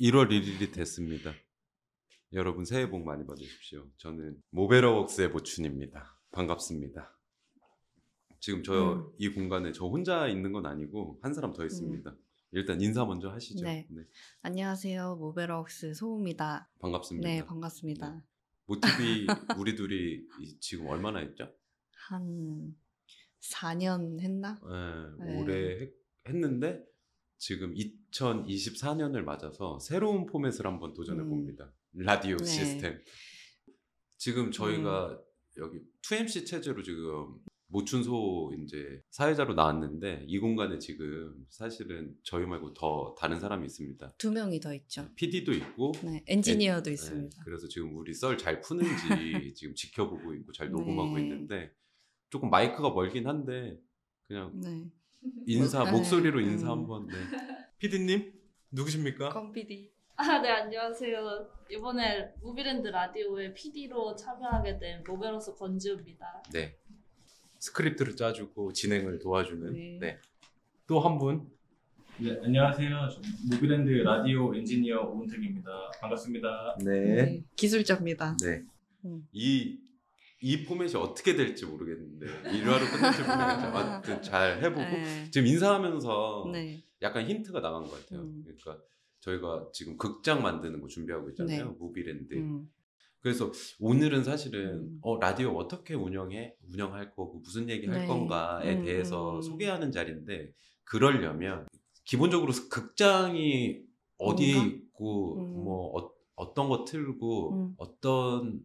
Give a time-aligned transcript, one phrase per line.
[0.00, 1.32] 자, 1월 1일이 됐습니다.
[2.32, 3.88] 여러분 새해 복 많이 받으십시오.
[3.96, 6.16] 저는 모베러웍스의 보춘입니다.
[6.30, 7.18] 반갑습니다.
[8.40, 9.10] 지금 저 음.
[9.18, 12.14] 이 공간에 저 혼자 있는 건 아니고 한 사람 더 있습니다.
[12.52, 13.64] 일단 인사 먼저 하시죠.
[13.64, 13.88] 네.
[14.42, 15.16] 안녕하세요.
[15.16, 16.70] 모베럭스 소우입니다.
[16.80, 17.28] 반갑습니다.
[17.28, 18.24] 네, 반갑습니다.
[18.66, 19.26] 모티비
[19.58, 21.52] 우리 둘이 이- 지금 얼마나 했죠?
[22.08, 22.76] 한
[23.40, 24.60] 4년 했나?
[25.18, 25.40] 네, 네.
[25.40, 25.92] 올해 했,
[26.28, 26.84] 했는데
[27.38, 31.30] 지금 2024년을 맞아서 새로운 포맷을 한번 도전해 음.
[31.30, 31.72] 봅니다.
[31.94, 32.44] 라디오 네.
[32.44, 33.00] 시스템.
[34.16, 35.18] 지금 저희가
[35.58, 37.38] 여기 2MC 체제로 지금
[37.68, 44.14] 모춘소 이제 사회자로 나왔는데 이 공간에 지금 사실은 저희 말고 더 다른 사람이 있습니다.
[44.16, 45.08] 두 명이 더 있죠.
[45.14, 47.42] PD도 있고 네, 엔지니어도 네, 있습니다.
[47.44, 48.88] 그래서 지금 우리 썰 잘 푸는지
[49.54, 51.22] 지금 지켜보고 있고 잘 녹음하고 네.
[51.22, 51.72] 있는데
[52.30, 53.78] 조금 마이크가 멀긴 한데
[54.26, 54.90] 그냥 네.
[55.46, 55.90] 인사 네.
[55.92, 56.78] 목소리로 인사 음.
[56.80, 57.06] 한번.
[57.06, 57.14] 네.
[57.78, 58.32] PD님
[58.70, 59.30] 누구십니까?
[59.30, 59.90] 컴피디.
[60.16, 61.48] 아, 네, 안녕하세요.
[61.70, 66.42] 이번에 무비랜드 라디오의 PD로 참여하게 된 모베러웍스 권지우입니다.
[66.52, 66.76] 네.
[67.60, 69.98] 스크립트를 짜주고 진행을 도와주는 네.
[70.00, 70.18] 네.
[70.86, 71.48] 또 한 분.
[72.18, 73.08] 네, 안녕하세요.
[73.12, 75.70] 저 무비랜드 라디오 엔지니어 오은택입니다.
[76.00, 76.78] 반갑습니다.
[76.84, 77.42] 네.
[77.54, 78.36] 기술자입니다.
[78.42, 78.62] 네.
[79.04, 79.28] 음.
[79.32, 79.78] 이,
[80.40, 83.26] 이 포맷이 어떻게 될지 모르겠는데 일화로 끝날지 모르겠죠.
[83.76, 85.30] 아무튼 잘 해보고 네.
[85.30, 86.84] 지금 인사하면서 네.
[87.02, 88.22] 약간 힌트가 나간 것 같아요.
[88.22, 88.44] 음.
[88.44, 88.82] 그러니까
[89.20, 91.64] 저희가 지금 극장 만드는 거 준비하고 있잖아요.
[91.66, 91.74] 네.
[91.78, 92.34] 무비랜드.
[92.34, 92.70] 음.
[93.20, 94.98] 그래서 오늘은 사실은 음.
[95.02, 98.06] 어, 라디오 어떻게 운영해 운영할 거고 무슨 얘기 할 네.
[98.06, 99.42] 건가에 음, 대해서 음.
[99.42, 100.52] 소개하는 자리인데
[100.84, 101.66] 그러려면
[102.04, 103.82] 기본적으로 극장이
[104.18, 104.74] 어디에 뭔가?
[104.76, 105.64] 있고 음.
[105.64, 107.74] 뭐 어, 떤거 틀고 음.
[107.76, 108.60] 어떤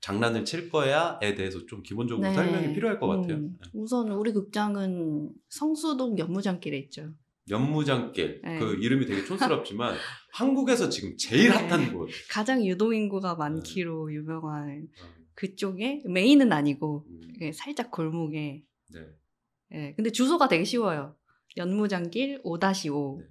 [0.00, 2.34] 장난을 칠 거야에 대해서 좀 기본적으로 네.
[2.34, 3.36] 설명이 필요할 것 같아요.
[3.36, 3.56] 음.
[3.60, 3.68] 네.
[3.74, 7.12] 우선 우리 극장은 성수동 연무장길에 있죠.
[7.50, 8.58] 연무장길 네.
[8.58, 9.94] 그 이름이 되게 촌스럽지만
[10.32, 11.56] 한국에서 지금 제일 네.
[11.56, 12.10] 핫한 곳.
[12.30, 13.38] 가장 유동인구가 네.
[13.38, 19.00] 많기로 유명한 어, 그쪽에 메인은 아니고 음, 예, 살짝 골목에 네.
[19.72, 21.16] 예, 근데 주소가 되게 쉬워요.
[21.56, 23.18] 연무장길 5-5.
[23.20, 23.26] 네.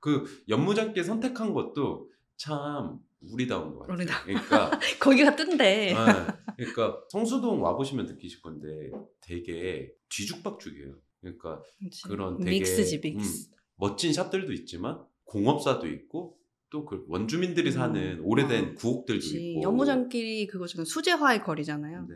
[0.00, 3.96] 그 연무장길 선택한 것도 참 우리다운 것 같아요.
[3.96, 4.24] 우리다운.
[4.24, 4.70] 그러니까
[5.00, 5.94] 거기가 뜬대.
[5.94, 10.94] 아, 그러니까 성수동 와 보시면 느끼실 건데 되게 뒤죽박죽이에요.
[11.20, 12.02] 그러니까 그치.
[12.04, 13.50] 그런 되게, 믹스지 믹스.
[13.76, 16.38] 멋진 샵들도 있지만 공업사도 있고
[16.70, 17.72] 또 그 원주민들이 음.
[17.72, 19.50] 사는 오래된 아, 구옥들도 그치.
[19.50, 20.84] 있고 연무장길이 그거잖아.
[20.84, 22.06] 수제화의 거리잖아요.
[22.08, 22.14] 네.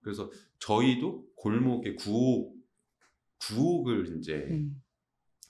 [0.00, 2.56] 그래서 저희도 골목에 구옥
[3.38, 4.82] 구옥을 이제 음.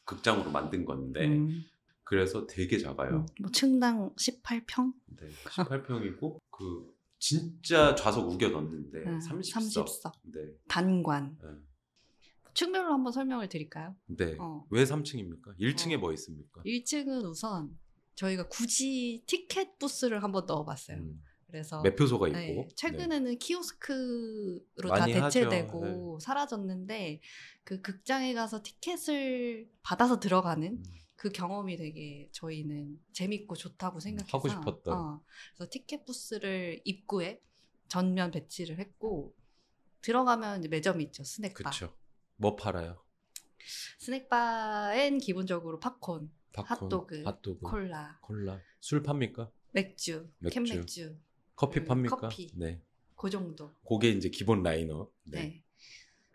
[0.04, 1.62] 극장으로 만든 건데 음.
[2.06, 3.17] 그래서 되게 작아요.
[3.17, 3.27] 음.
[3.41, 4.93] 뭐 층당 18평?
[5.06, 9.84] 네, 18평이고 그 진짜 좌석 우겨 넣는데 음, 30석.
[9.84, 10.12] 30석.
[10.22, 10.41] 네.
[10.69, 11.37] 단관.
[11.43, 11.49] 네.
[12.55, 13.97] 층별로 한번 설명을 드릴까요?
[14.06, 14.37] 네.
[14.39, 14.65] 어.
[14.71, 15.59] 왜 3층입니까?
[15.59, 15.99] 1층에 어.
[15.99, 16.62] 뭐 있습니까?
[16.65, 17.77] 1층은 우선
[18.15, 20.99] 저희가 굳이 티켓 부스를 한번 넣어봤어요.
[20.99, 22.38] 음, 그래서 매표소가 있고.
[22.38, 25.41] 네, 최근에는 키오스크로 많이 다 하죠.
[25.41, 25.49] 네.
[25.49, 27.21] 대체되고 사라졌는데
[27.65, 30.83] 그 극장에 가서 티켓을 받아서 들어가는 음,
[31.16, 34.94] 그 경험이 되게 저희는 재밌고 좋다고 생각해서 하고 싶었던.
[34.94, 35.22] 어,
[35.54, 37.43] 그래서 티켓 부스를 입구에
[37.88, 39.34] 전면 배치를 했고
[40.03, 41.97] 들어가면 이제 매점이 있죠 스낵바 그쵸.
[42.37, 43.03] 뭐 팔아요?
[43.99, 48.60] 스낵바엔 기본적으로 팝콘, 팝콘, 핫도그, 핫도그, 콜라, 콜라.
[48.81, 49.50] 술 팝니까?
[49.72, 50.55] 맥주, 맥주.
[50.55, 51.19] 캔맥주
[51.56, 52.16] 커피 음, 팝니까?
[52.16, 52.50] 커피.
[52.55, 52.81] 네.
[53.16, 55.12] 그 정도 그게 이제 기본 라인업.
[55.25, 55.41] 네.
[55.41, 55.65] 네.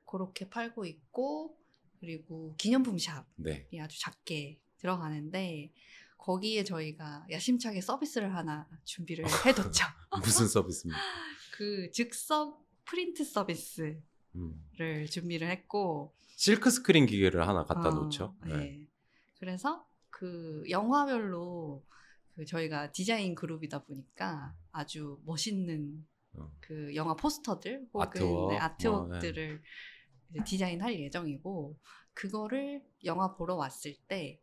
[0.06, 1.58] 그렇게 팔고 있고
[2.00, 3.70] 그리고 기념품 샵이 네.
[3.80, 5.72] 아주 작게 들어가는데
[6.18, 9.86] 거기에 저희가 야심차게 서비스를 하나 준비를 해뒀죠.
[10.24, 11.02] 무슨 서비스입니까?
[11.58, 14.02] 그 즉석 프린트 서비스를
[14.36, 14.66] 음.
[15.10, 18.36] 준비를 했고 실크 스크린 기계를 하나 갖다 어, 놓죠.
[18.46, 18.56] 네.
[18.56, 18.88] 네.
[19.40, 21.84] 그래서 그 영화별로
[22.36, 26.52] 그 저희가 디자인 그룹이다 보니까 아주 멋있는 어.
[26.60, 29.62] 그 영화 포스터들 혹은 아트웍, 네, 뭐, 아트웍들을
[30.32, 31.78] 이제 디자인할 예정이고
[32.14, 34.40] 그거를 영화 보러 왔을 때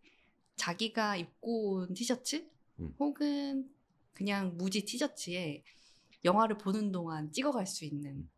[0.58, 2.46] 자기가 입고 온 티셔츠
[2.80, 2.92] 음.
[2.98, 3.70] 혹은
[4.12, 5.62] 그냥 무지 티셔츠에
[6.24, 8.30] 영화를 보는 동안 찍어갈 수 있는 음.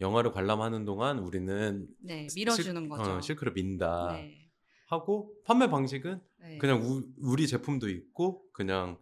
[0.00, 3.10] 영화를 관람하는 동안 우리는 네 밀어주는 실- 거죠.
[3.16, 4.48] 어, 실크를 민다 네,
[4.86, 6.58] 하고 판매 방식은 네.
[6.58, 8.98] 그냥 우, 리 제품도 있고 그냥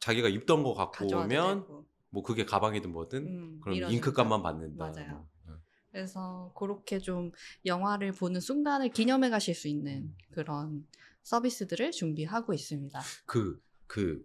[0.00, 1.86] 자기가 입던 거 갖고 오면 되고.
[2.10, 3.90] 뭐 그게 가방이든 뭐든 음, 그럼.
[3.90, 4.90] 잉크값만 받는다.
[4.90, 5.10] 맞아요.
[5.46, 5.56] 뭐.
[5.90, 7.32] 그래서 그렇게 좀
[7.66, 10.16] 영화를 보는 순간을 기념해 가실 수 있는 음.
[10.30, 10.86] 그런
[11.22, 13.00] 서비스들을 준비하고 있습니다.
[13.26, 14.24] 그, 그,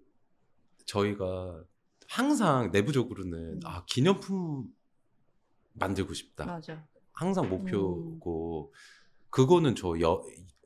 [0.85, 1.63] 저희가
[2.07, 3.59] 항상 내부적으로는 음.
[3.65, 4.73] 아, 기념품
[5.73, 6.45] 만들고 싶다.
[6.45, 6.87] 맞아.
[7.13, 8.73] 항상 목표고,
[9.29, 10.23] 그거는 저 여,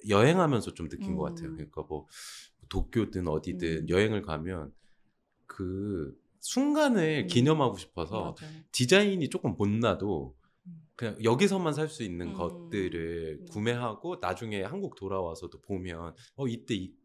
[0.07, 1.35] 여행하면서 좀 느낀 것 음.
[1.35, 1.51] 같아요.
[1.53, 2.07] 그러니까 뭐
[2.69, 3.89] 도쿄든 어디든 음.
[3.89, 4.73] 여행을 가면
[5.45, 7.27] 그 순간을 음.
[7.27, 8.53] 기념하고 싶어서 맞아요.
[8.71, 10.40] 디자인이 조금 못나도 음.
[10.95, 12.33] 그냥 여기서만 살 수 있는 음.
[12.33, 13.45] 것들을 음.
[13.49, 16.95] 구매하고 나중에 한국 돌아와서도 보면 어 이때 이-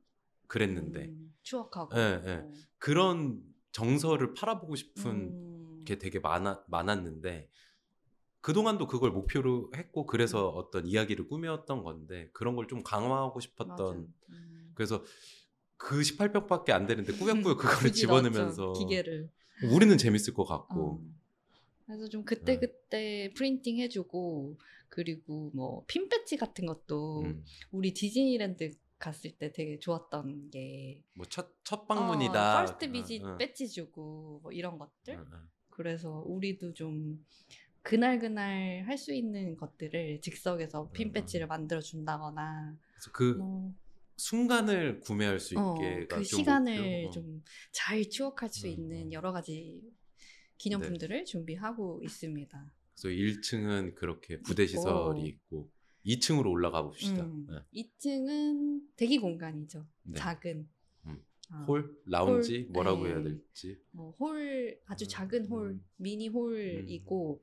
[0.49, 1.97] 그랬는데 음, 추억하고.
[1.99, 2.33] 예, 예.
[2.45, 2.53] 어.
[2.79, 3.43] 그런
[3.73, 5.83] 정서를 팔아보고 싶은 음.
[5.85, 7.49] 게 되게 많아, 많았는데
[8.41, 10.59] 그동안도 그걸 목표로 했고 그래서 음.
[10.59, 14.09] 어떤 이야기를 꾸몄던 건데 그런 걸 좀 강화하고 싶었던.
[14.31, 14.73] 음.
[14.75, 15.03] 그래서
[15.79, 19.31] 그 18평밖에 안 되는데 꾸역꾸역 그거를 집어넣으면서 기계를.
[19.73, 21.16] 우리는 재밌을 것 같고 어.
[21.87, 22.59] 그래서 좀 그때 네.
[22.61, 27.45] 그때 프린팅 해주고 그리고 뭐 핀 배지 같은 것도 음.
[27.71, 32.59] 우리 디즈니랜드 갔을 때 되게 좋았던 게 뭐 첫 첫 방문이다.
[32.59, 33.39] 어, first visit 응, 응.
[33.39, 35.15] 배지 주고 뭐 이런 것들.
[35.15, 35.39] 응, 응.
[35.71, 37.25] 그래서 우리도 좀
[37.83, 41.13] 그날 그날 할 수 있는 것들을 즉석에서 핀 음.
[41.13, 43.73] 배지를 만들어 준다거나 그래서 그 뭐
[44.19, 47.05] 순간을 구매할 수 어, 있게가 그좀 시간을.
[47.07, 47.11] 어.
[47.11, 49.13] 좀잘 추억할 수 음, 있는 음.
[49.13, 49.83] 여러 가지
[50.59, 52.73] 기념품들을 준비하고 있습니다.
[52.95, 55.71] 그래서 1층은 그렇게 부대 시설이 있고
[56.05, 57.25] 2층으로 올라가 봅시다.
[57.25, 57.83] 음, 네.
[57.83, 59.87] 2층은 대기 공간이죠.
[60.05, 60.15] 네.
[60.19, 60.69] 작은
[61.07, 61.25] 음.
[61.53, 63.11] 어, 홀, 라운지 홀, 뭐라고 네.
[63.11, 63.79] 해야 될지.
[63.91, 65.85] 뭐 홀, 아주 음, 작은 홀, 음.
[65.97, 67.43] 미니 홀이고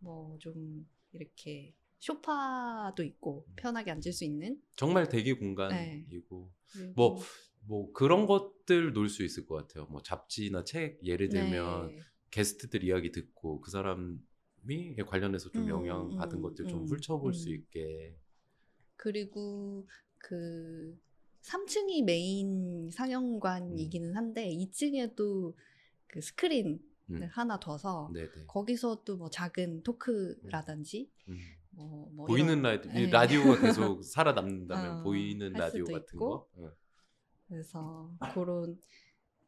[0.00, 5.38] 뭐 좀 이렇게 소파도 있고 편하게 앉을 수 있는 정말 대기 네.
[5.38, 7.18] 공간이고 그리고- 뭐,
[7.66, 9.86] 뭐 그런 것들 놀 수 있을 것 같아요.
[9.90, 11.98] 뭐 잡지나 책 예를 들면 네.
[12.30, 17.34] 게스트들 이야기 듣고 그 사람이 관련해서 좀 음, 영향 받은 음, 것들 좀 음, 훑어볼
[17.34, 17.54] 수 음.
[17.54, 18.16] 있게.
[18.96, 19.86] 그리고
[20.18, 20.98] 그
[21.42, 25.54] 3층이 메인 상영관이기는 한데 2층에도
[26.06, 26.78] 그 스크린을
[27.10, 27.28] 음.
[27.32, 28.28] 하나 둬서 네네.
[28.46, 31.38] 거기서 또 뭐 작은 토크라든지 음.
[31.70, 33.06] 뭐, 뭐 보이는 라디오, 네.
[33.06, 36.18] 라디오가 계속 살아남는다면 어, 보이는 할 라디오 같은 있고.
[36.20, 36.48] 거.
[36.58, 36.70] 응.
[37.48, 38.80] 그래서 그런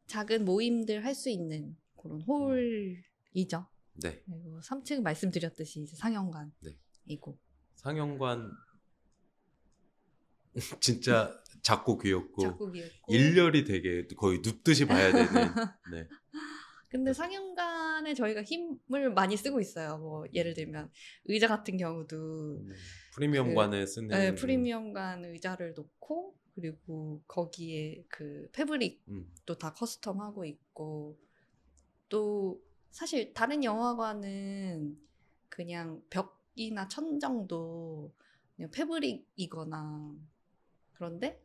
[0.06, 3.66] 작은 모임들 할 수 있는 그런 홀이죠.
[3.94, 4.22] 네.
[4.24, 7.38] 그리고 3층 말씀드렸듯이 이제 상영관이고 네.
[7.76, 8.50] 상영관
[10.80, 15.54] 진짜 작고 귀엽고 작곡이었고 일렬이 되게 거의 눕듯이 봐야 되는.
[15.92, 16.08] 네.
[16.88, 19.96] 근데 상영관에 저희가 힘을 많이 쓰고 있어요.
[19.96, 20.90] 뭐 예를 들면
[21.24, 22.16] 의자 같은 경우도
[22.58, 22.68] 음,
[23.14, 31.18] 프리미엄관에 쓰는 네, 프리미엄관 의자를 놓고 그리고 거기에 그 패브릭 음, 또다 커스텀하고 있고
[32.12, 34.98] 또 사실 다른 영화관은
[35.48, 38.12] 그냥 벽이나 천정도
[38.54, 40.14] 그냥 패브릭이거나
[40.92, 41.42] 그런데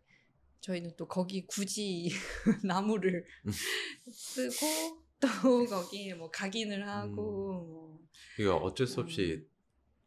[0.59, 2.09] 저희는 또 거기 굳이
[2.65, 3.51] 나무를 음.
[4.11, 4.65] 쓰고
[5.21, 5.27] 또
[5.71, 7.15] 거기에 뭐 각인을 하고
[7.63, 9.57] 뭐 이거 어쩔 수 없이 어.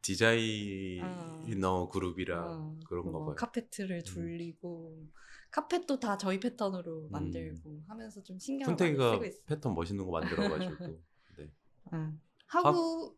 [0.03, 3.35] 디자이너 그룹이라 어, 그런가 뭐 봐요.
[3.37, 5.09] 카페트를 돌리고
[5.51, 7.11] 카펫도 다 저희 패턴으로 음.
[7.11, 9.43] 만들고 하면서 좀 신경을 많이 쓰고 있어요.
[9.47, 10.87] 패턴 멋있는 거 만들어가지고
[11.39, 11.51] 네.
[11.93, 12.21] 응.
[12.47, 13.17] 하고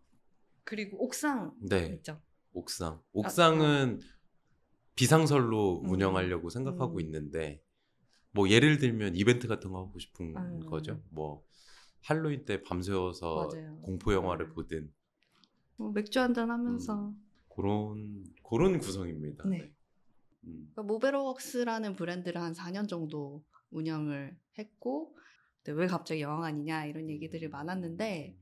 [0.64, 2.20] 그리고 옥상 네 있죠.
[2.52, 4.00] 옥상 옥상은
[4.94, 5.90] 비상설로 음.
[5.90, 7.00] 운영하려고 생각하고 음.
[7.00, 7.62] 있는데
[8.32, 10.60] 뭐 예를 들면 이벤트 같은 거 하고 싶은 음.
[10.66, 11.02] 거죠.
[11.10, 11.44] 뭐
[12.02, 13.76] 할로윈 때 밤새워서 맞아요.
[13.82, 14.54] 공포 영화를 음.
[14.54, 14.92] 보든
[15.76, 17.12] 뭐 맥주 한잔 하면서
[17.54, 19.48] 그런 그런 구성입니다.
[19.48, 19.58] 네.
[19.58, 19.72] 네.
[20.44, 20.70] 음.
[20.72, 25.16] 그러니까 모베로웍스라는 브랜드를 한 4년 정도 운영을 했고
[25.66, 28.36] 왜 갑자기 영화관이냐 이런 얘기들이 많았는데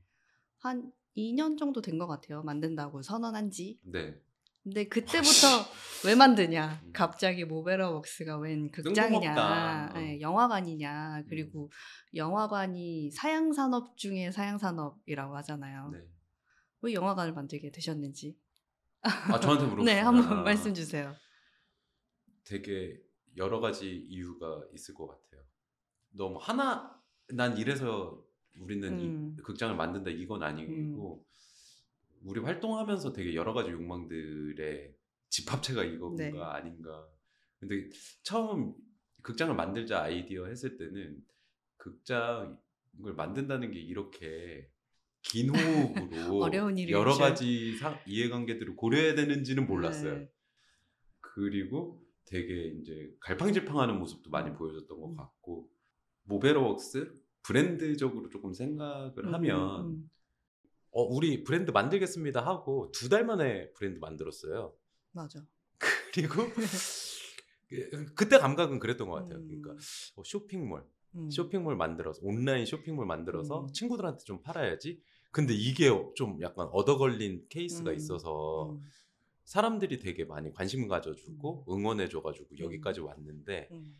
[0.59, 2.41] 한 2년 정도 된 것 같아요.
[2.43, 3.79] 만든다고 선언한 지.
[3.83, 4.19] 네.
[4.63, 5.47] 근데 그때부터
[6.05, 6.81] 왜 만드냐?
[6.83, 6.91] 음.
[6.93, 9.93] 갑자기 모베러웍스가 웬 극장이냐?
[9.93, 11.23] 네, 영화관이냐?
[11.29, 11.71] 그리고
[12.15, 15.89] 영화관이 사양 산업 중에 사양 산업이라고 하잖아요.
[15.93, 15.99] 네.
[16.81, 18.37] 왜 영화관을 만들게 되셨는지?
[19.01, 21.15] 아 저한테 물어보시면 네, 한번 말씀 주세요.
[22.43, 23.01] 되게
[23.37, 25.41] 여러 가지 이유가 있을 것 같아요.
[26.11, 28.25] 너무 하나 난 이래서
[28.59, 29.35] 우리는 음.
[29.39, 31.25] 이 극장을 만든다 이건 아니고
[32.23, 34.93] 우리 활동하면서 되게 여러 가지 욕망들의
[35.29, 36.31] 집합체가 이거가 네.
[36.39, 37.07] 아닌가.
[37.59, 37.89] 근데
[38.23, 38.73] 처음
[39.21, 41.23] 극장을 만들자 아이디어 했을 때는
[41.77, 42.57] 극장을
[43.15, 44.69] 만든다는 게 이렇게
[45.21, 46.41] 긴 호흡으로
[46.89, 47.21] 여러 줄.
[47.21, 50.17] 가지 상- 이해관계들을 고려해야 되는지는 몰랐어요.
[50.19, 50.31] 네.
[51.19, 52.00] 그리고
[52.31, 55.15] 되게 이제 갈팡질팡하는 모습도 많이 보여줬던 것 음.
[55.17, 55.69] 같고
[56.23, 60.09] 모베러웍스 브랜드적으로 조금 생각을 하면 음,
[60.91, 64.73] 어 우리 브랜드 만들겠습니다 하고 두 달 만에 브랜드 만들었어요.
[65.11, 65.45] 맞아.
[66.13, 66.43] 그리고
[67.69, 69.39] 그- 그때 감각은 그랬던 것 같아요.
[69.39, 69.71] 음, 그러니까
[70.15, 70.85] 어, 쇼핑몰,
[71.15, 71.29] 음.
[71.29, 73.73] 쇼핑몰 만들어서 온라인 쇼핑몰 만들어서 음.
[73.73, 75.01] 친구들한테 좀 팔아야지.
[75.31, 78.81] 근데 이게 좀 약간 얻어걸린 케이스가 음, 있어서 음.
[79.51, 83.99] 사람들이 되게 많이 관심 가져주고 응원해줘가지고 여기까지 왔는데 음.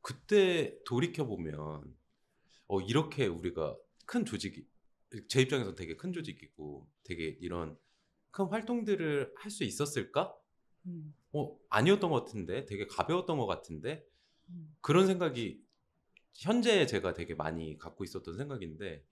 [0.00, 1.94] 그때 돌이켜 보면
[2.66, 3.76] 어 이렇게 우리가
[4.06, 4.66] 큰 조직이
[5.28, 7.76] 제 입장에서 되게 큰 조직이고 되게 이런
[8.30, 10.34] 큰 활동들을 할 수 있었을까?
[10.86, 11.14] 음.
[11.34, 14.02] 어 아니었던 것 같은데 되게 가벼웠던 것 같은데
[14.48, 14.74] 음.
[14.80, 15.62] 그런 생각이
[16.32, 19.04] 현재 제가 되게 많이 갖고 있었던 생각인데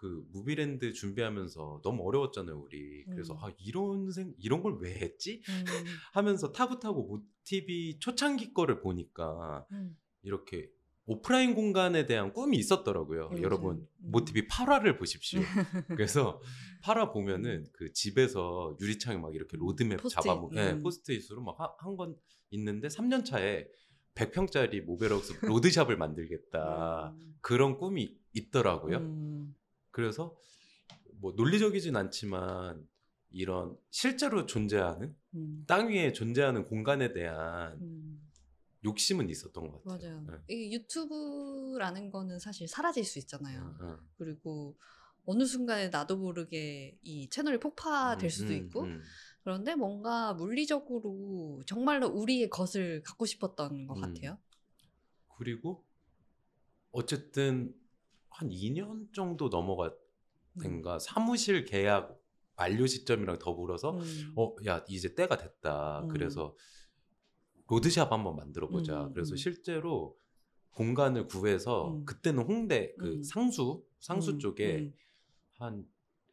[0.00, 3.38] 그 무비랜드 준비하면서 너무 어려웠잖아요 우리 그래서 음.
[3.42, 5.64] 아 이런 생 이런 걸 왜 했지 음.
[6.14, 9.94] 하면서 타고타고 모티비 초창기 거를 보니까 음.
[10.22, 10.70] 이렇게
[11.04, 13.28] 오프라인 공간에 대한 꿈이 있었더라고요.
[13.30, 13.42] 맞아요.
[13.42, 13.86] 여러분 음.
[13.98, 15.40] 모티비 8화를 보십시오.
[15.88, 16.40] 그래서
[16.84, 20.22] 8화 보면은 그 집에서 유리창에 막 이렇게 로드맵 포스트잇.
[20.24, 20.82] 잡아먹, 예, 음.
[20.82, 22.16] 포스트잇으로 막 한 건
[22.52, 23.66] 있는데 3년 차에
[24.14, 27.34] 100평짜리 모베러웍스 road shop을 만들겠다 음.
[27.42, 28.96] 그런 꿈이 있더라고요.
[28.98, 29.54] 음.
[29.90, 30.36] 그래서
[31.20, 32.86] 뭐 논리적이진 않지만
[33.30, 35.64] 이런 실제로 존재하는 음.
[35.66, 38.30] 땅 위에 존재하는 공간에 대한 음.
[38.84, 40.22] 욕심은 있었던 것 같아요.
[40.22, 40.42] 맞아요.
[40.46, 40.56] 네.
[40.56, 43.76] 이 유튜브라는 거는 사실 사라질 수 있잖아요.
[43.80, 43.98] 어, 어.
[44.16, 44.76] 그리고
[45.26, 49.02] 어느 순간에 나도 모르게 이 채널이 폭파될 음, 수도 음, 있고 음.
[49.44, 54.00] 그런데 뭔가 물리적으로 정말로 우리의 것을 갖고 싶었던 것 음.
[54.00, 54.38] 같아요.
[55.36, 55.84] 그리고
[56.90, 57.74] 어쨌든
[58.40, 59.50] 한 2년 정도 음.
[59.50, 62.18] 넘어가든가 사무실 계약
[62.56, 64.34] 만료 시점이랑 더불어서 음.
[64.36, 66.00] 어야 이제 때가 됐다.
[66.04, 66.08] 음.
[66.08, 66.56] 그래서
[67.68, 69.04] 로드샵 한번 만들어 보자.
[69.04, 69.36] 음, 그래서 음.
[69.36, 70.16] 실제로
[70.70, 72.04] 공간을 구해서 음.
[72.06, 73.22] 그때는 홍대 그 음.
[73.22, 74.94] 상수 상수 음, 쪽에 음.
[75.58, 75.86] 한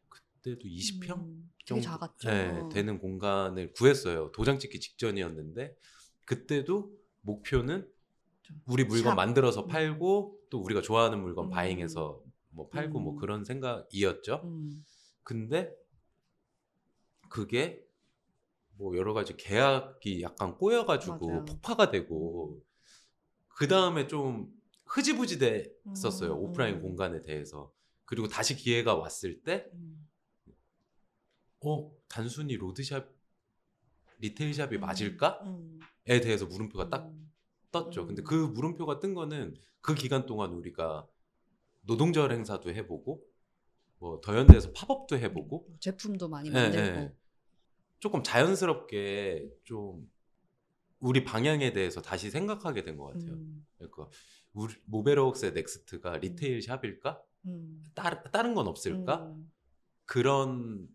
[0.08, 2.68] 그때도 20평 음, 되게 정도.
[2.68, 4.32] 네, 되는 공간을 구했어요.
[4.32, 5.76] 도장 찍기 직전이었는데
[6.24, 7.97] 그때도 목표는 좀
[8.66, 9.14] 우리 물건 샵.
[9.14, 9.68] 만들어서 음.
[9.68, 11.50] 팔고 또 우리가 좋아하는 물건 음.
[11.50, 13.18] 바잉해서 뭐 팔고 뭐 음.
[13.18, 14.42] 그런 생각이었죠.
[14.44, 14.84] 음.
[15.22, 15.74] 근데
[17.28, 17.84] 그게
[18.78, 21.44] 뭐 여러 가지 계약이 약간 꼬여가지고 맞아요.
[21.44, 22.60] 폭파가 되고
[23.48, 24.52] 그 다음에 좀
[24.86, 26.82] 흐지부지 됐었어요 음, 오프라인 음.
[26.82, 27.72] 공간에 대해서
[28.04, 30.08] 그리고 다시 기회가 왔을 때 음.
[31.60, 33.06] 어 단순히 로드샵
[34.20, 34.80] 리테일샵이 음.
[34.80, 35.80] 맞을까에 음.
[36.06, 37.27] 대해서 물음표가 딱 음.
[37.70, 38.06] 떴죠.
[38.06, 38.24] 근데 음.
[38.24, 41.06] 그 물음표가 뜬 거는 그 기간 동안 우리가
[41.82, 43.22] 노동절 행사도 해보고
[43.98, 47.14] 뭐 더현대에서 pop-up도 해보고 제품도 많이 예, 만들고 예.
[48.00, 50.10] 조금 자연스럽게 좀
[51.00, 53.32] 우리 방향에 대해서 다시 생각하게 된 것 같아요.
[53.32, 53.66] 음.
[53.76, 54.08] 그러니까
[54.52, 57.22] 우리 모베러웍스의 next가 retail shop일까?
[57.46, 57.90] 음.
[57.94, 59.26] 따, 다른 건 없을까?
[59.26, 59.50] 음.
[60.04, 60.88] 그런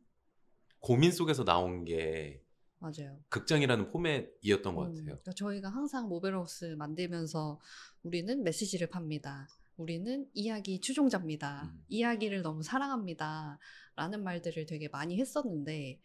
[0.79, 2.42] 고민 속에서 나온 게
[2.83, 3.17] 맞아요.
[3.29, 5.05] 극장이라는 포맷이었던 것 음, 같아요.
[5.05, 7.61] 그러니까 저희가 항상 모베러웍스 만들면서
[8.03, 9.47] 우리는 메시지를 팝니다.
[9.77, 11.71] 우리는 이야기 추종자입니다.
[11.73, 11.85] 음.
[11.87, 13.57] 이야기를 너무 사랑합니다.
[13.95, 16.01] 라는 말들을 되게 많이 했었는데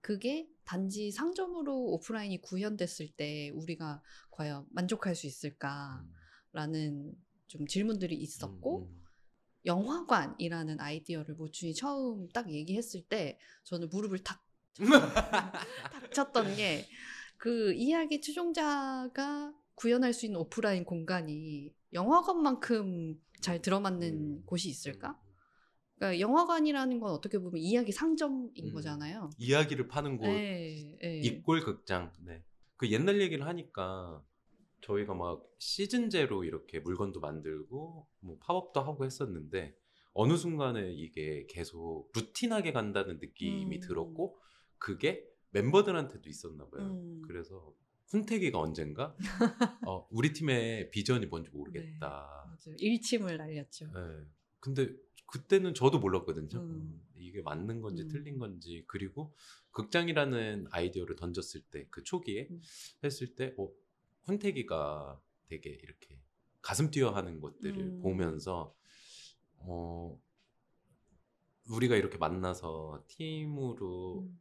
[0.00, 6.04] 그게 단지 상점으로 오프라인이 구현됐을 때 우리가 과연 만족할 수 있을까라는
[6.54, 7.12] 음.
[7.48, 9.02] 좀 질문들이 있었고 음,
[9.66, 14.42] 영화관이라는 아이디어를 모춘이 처음 딱 얘기했을 때 저는 무릎을 탁,
[14.76, 16.86] 탁 쳤던 게
[17.40, 24.42] 그 이야기 추종자가 구현할 수 있는 오프라인 공간이 영화관만큼 잘 들어맞는 음.
[24.44, 25.18] 곳이 있을까?
[25.96, 28.72] 그러니까 영화관이라는 건 어떻게 보면 이야기 상점인 음.
[28.74, 29.30] 거잖아요.
[29.38, 31.20] 이야기를 파는 곳 네, 네.
[31.20, 32.12] 입골 극장.
[32.26, 32.44] 네.
[32.76, 34.22] 그 옛날 얘기를 하니까
[34.82, 39.74] 저희가 막 시즌제로 이렇게 물건도 만들고 뭐 팝업도 하고 했었는데
[40.12, 43.80] 어느 순간에 이게 계속 루틴하게 간다는 느낌이 음.
[43.80, 44.38] 들었고
[44.80, 46.82] 그게 멤버들한테도 있었나 봐요.
[46.82, 47.22] 음.
[47.26, 47.72] 그래서
[48.06, 49.14] 훈태기가 언젠가
[49.88, 52.00] 어, 우리 팀의 비전이 뭔지 모르겠다.
[52.46, 52.76] 맞아요.
[52.78, 53.86] 일침을 날렸죠.
[53.86, 54.26] 네.
[54.58, 54.88] 근데
[55.26, 56.60] 그때는 저도 몰랐거든요.
[56.60, 57.00] 음.
[57.14, 58.08] 이게 맞는 건지 음.
[58.08, 59.32] 틀린 건지 그리고
[59.70, 62.60] 극장이라는 아이디어를 던졌을 때 그 초기에 음.
[63.04, 63.68] 했을 때 어,
[64.24, 66.20] 훈태기가 되게 이렇게
[66.62, 68.02] 가슴 뛰어하는 것들을 음.
[68.02, 68.74] 보면서
[69.58, 70.20] 어
[71.70, 74.39] 우리가 이렇게 만나서 팀으로 음.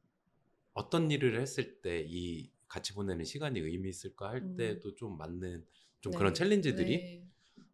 [0.79, 4.55] 어떤 일을 했을 때 이 같이 보내는 시간이 의미 있을까 할 음.
[4.55, 5.65] 때도 좀 맞는
[5.99, 6.17] 좀 네.
[6.17, 7.27] 그런 챌린지들이 네.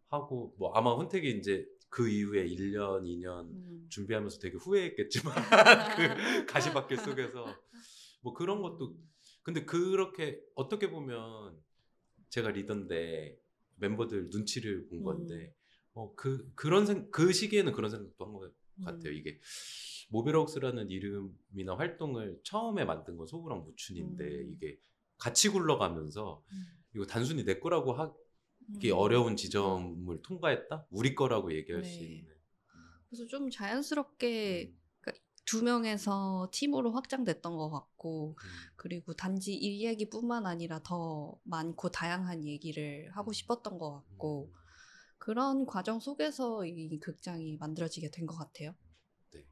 [0.08, 3.86] 하고 뭐 아마 훈택이 이제 그 이후에 1년, 2년 음.
[3.90, 5.34] 준비하면서 되게 후회했겠지만
[5.96, 7.46] 그 가시밭길 속에서
[8.22, 8.96] 뭐 그런 것도
[9.42, 11.56] 근데 그렇게 어떻게 보면
[12.30, 13.38] 제가 리더인데
[13.76, 15.54] 멤버들 눈치를 본 건데
[15.92, 18.52] 어그 그런 생, 그 시기에는 그런 생각도 한것
[18.84, 19.12] 같아요.
[19.12, 19.16] 음.
[19.16, 19.38] 이게
[20.10, 24.52] 모베럭스라는 이름이나 활동을 처음에 만든 건 소구랑 무춘인데 음.
[24.52, 24.78] 이게
[25.18, 26.66] 같이 굴러가면서 음.
[26.94, 28.96] 이거 단순히 내 거라고 하기 음.
[28.96, 30.86] 어려운 지점을 통과했다?
[30.90, 32.06] 우리 거라고 얘기할 수 네.
[32.06, 32.36] 있는.
[33.08, 34.80] 그래서 좀 자연스럽게 음.
[35.00, 38.48] 그러니까 두 명에서 팀으로 확장됐던 것 같고 음.
[38.76, 44.52] 그리고 단지 이 얘기뿐만 아니라 더 많고 다양한 얘기를 하고 싶었던 것 같고
[45.26, 48.76] 그런 과정 속에서 이 극장이 만들어지게 된 것 같아요.
[49.32, 49.44] 네.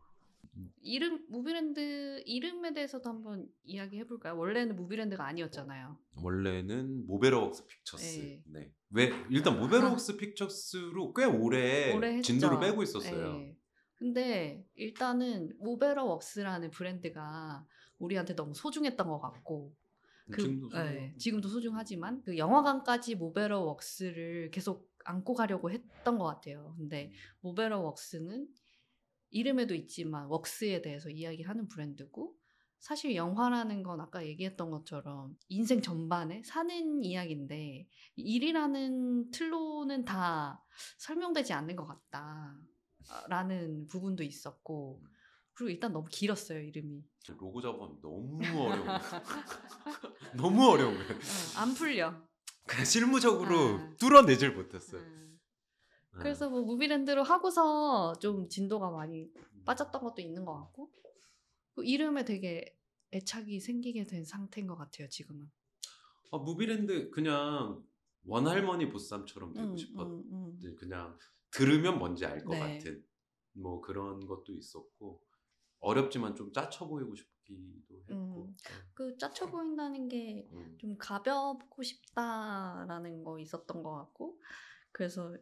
[0.80, 4.38] 이름 무비랜드 이름에 대해서도 한번 이야기해 볼까요?
[4.38, 5.98] 원래는 무비랜드가 아니었잖아요.
[6.22, 8.18] 원래는 모베러웍스 픽처스.
[8.20, 8.42] 네.
[8.46, 8.72] 네.
[8.90, 12.20] 왜 일단 모베러웍스 픽처스로 꽤 오래, 오래.
[12.20, 13.32] 진도를 빼고 있었어요.
[13.32, 13.56] 네.
[13.96, 17.66] 근데 일단은 모베러웍스라는 브랜드가
[17.98, 19.74] 우리한테 너무 소중했던 것 같고
[20.30, 26.74] 그, 지금도 네, 지금도 소중하지만 그 영화관까지 모베러웍스를 계속 안고 가려고 했던 것 같아요.
[26.78, 28.48] 근데 모베러 웍스는
[29.30, 32.34] 이름에도 있지만 웍스에 대해서 이야기하는 브랜드고
[32.78, 40.62] 사실 영화라는 건 아까 얘기했던 것처럼 인생 전반에 사는 이야기인데 일이라는 틀로는 다
[40.98, 45.02] 설명되지 않는 것 같다라는 부분도 있었고
[45.54, 47.04] 그리고 일단 너무 길었어요 이름이
[47.38, 48.98] 로고 작업하면 너무 어려워요.
[50.36, 50.98] 너무 어려워요.
[50.98, 52.14] 어, 안 풀려
[52.66, 53.94] 그냥 실무적으로 아.
[53.98, 55.00] 뚫어내질 못했어요.
[55.00, 55.40] 음.
[56.12, 56.18] 네.
[56.18, 59.30] 그래서 뭐 무비랜드로 하고서 좀 진도가 많이
[59.64, 60.90] 빠졌던 것도 있는 것 같고
[61.74, 62.76] 그 이름에 되게
[63.12, 65.50] 애착이 생기게 된 상태인 것 같아요 지금은.
[66.30, 67.82] 아, 무비랜드 그냥
[68.26, 70.76] 원할머니 보쌈처럼 되고 음, 싶었는데 음, 음.
[70.76, 71.18] 그냥
[71.50, 72.58] 들으면 뭔지 알것 네.
[72.78, 73.04] 같은
[73.52, 75.22] 뭐 그런 것도 있었고
[75.84, 78.56] 어렵지만 좀 짜쳐 보이고 싶기도 했고 음.
[78.94, 80.76] 그 짜쳐 보인다는 게 음.
[80.80, 84.40] 좀 가볍고 싶다라는 거 있었던 것 같고
[84.92, 85.36] 그래서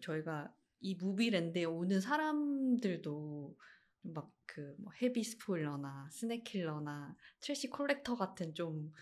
[0.00, 3.56] 저희가 이 무비랜드에 오는 사람들도
[4.02, 8.92] 막그뭐 헤비 스포일러나 스낵킬러나 트래시 콜렉터 같은 좀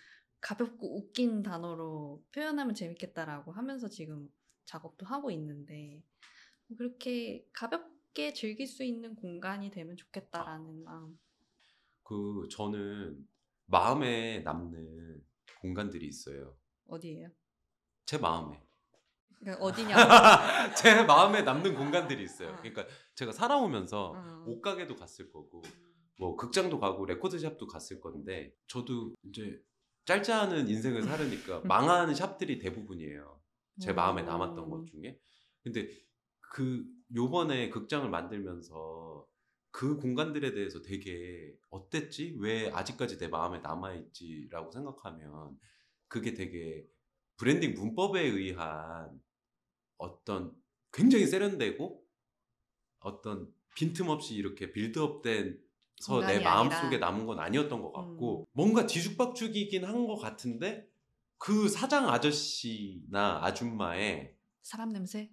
[0.41, 4.33] 가볍고 웃긴 단어로 표현하면 재밌겠다라고 하면서 지금
[4.65, 6.03] 작업도 하고 있는데
[6.76, 11.19] 그렇게 가볍게 즐길 수 있는 공간이 되면 좋겠다라는 마음.
[12.02, 13.28] 그 저는
[13.67, 15.23] 마음에 남는
[15.60, 16.56] 공간들이 있어요.
[16.88, 17.28] 어디예요?
[18.06, 18.58] 제 마음에
[19.38, 20.00] 그러니까 어디냐고.
[20.80, 22.52] 제 마음에 남는 공간들이 있어요.
[22.52, 22.56] 어.
[22.56, 22.86] 그러니까
[23.17, 24.45] 제가 살아오면서 어.
[24.47, 25.62] 옷가게도 갔을 거고
[26.19, 29.60] 뭐 극장도 가고 레코드샵도 갔을 건데 저도 이제
[30.06, 33.38] 짧지 않은 인생을 살으니까 망하는 샵들이 대부분이에요.
[33.78, 34.71] 제 마음에 남았던 음.
[34.71, 35.19] 것 중에.
[35.62, 35.91] 근데
[36.41, 39.26] 그 요번에 극장을 만들면서
[39.71, 42.36] 그 공간들에 대해서 되게 어땠지?
[42.40, 45.58] 왜 아직까지 내 마음에 남아있지라고 생각하면
[46.08, 46.86] 그게 되게
[47.36, 49.21] 브랜딩 문법에 의한
[49.99, 50.54] 어떤
[50.92, 52.02] 굉장히 세련되고
[53.00, 55.60] 어떤 빈틈없이 이렇게 build-up된
[55.99, 56.99] 서내 공간이 마음속에.
[56.99, 58.47] 남은 건 아니었던 것 같고 음.
[58.52, 60.88] 뭔가 뒤죽박죽이긴 한 것 같은데
[61.38, 65.30] 그 사장 아저씨나 아줌마의 사람 냄새?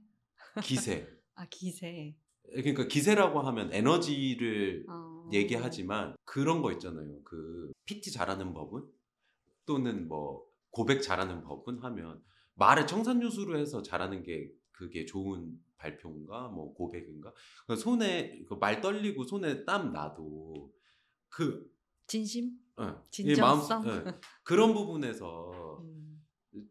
[0.62, 2.16] 기세 아 기세.
[2.52, 5.30] 그러니까 기세라고 하면 에너지를 어.
[5.32, 8.84] 얘기하지만 그런 거 있잖아요 그 PT 잘하는 법은
[9.66, 12.22] 또는 뭐 고백 잘하는 법은 하면
[12.56, 17.34] 말을 청산유수로 해서 잘하는 게 그게 좋은 발표인가 뭐 고백인가
[17.66, 20.74] 그러니까 손에 그말 떨리고 손에 땀 나도
[21.30, 21.72] 그
[22.08, 22.52] 진심?
[22.76, 23.84] 어, 이 진정성?
[23.86, 24.12] 마음- 예,
[24.44, 26.22] 그런 부분에서 음.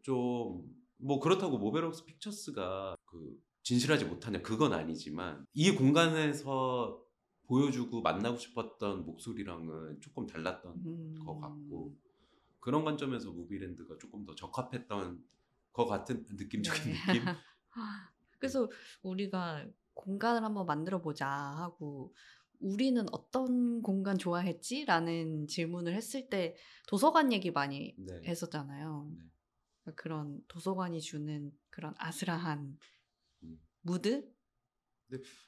[0.03, 7.01] 좀뭐 그렇다고 모베럭스 픽처스가 그 진실하지 못하냐 그건 아니지만 이 공간에서
[7.47, 11.15] 보여주고 만나고 싶었던 목소리랑은 조금 달랐던 음.
[11.25, 11.95] 것 같고
[12.59, 15.23] 그런 관점에서 무비랜드가 조금 더 적합했던
[15.73, 16.93] 것 같은 느낌적인 네.
[16.93, 17.23] 느낌
[18.39, 18.69] 그래서
[19.01, 22.13] 우리가 공간을 한번 만들어 보자 하고
[22.59, 24.85] 우리는 어떤 공간 좋아했지?
[24.85, 26.55] 라는 질문을 했을 때
[26.87, 28.21] 도서관 얘기 많이 네.
[28.25, 29.11] 했었잖아요.
[29.17, 29.23] 네.
[29.81, 32.77] 그러니까 그런 도서관이 주는 그런 아슬아한 음.
[33.83, 34.29] 무드?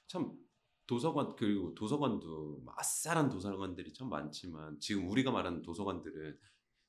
[0.07, 0.37] 참
[0.85, 6.37] 도서관 그리고 도서관도 아싸란 도서관들이 참 많지만 지금 우리가 말하는 도서관들은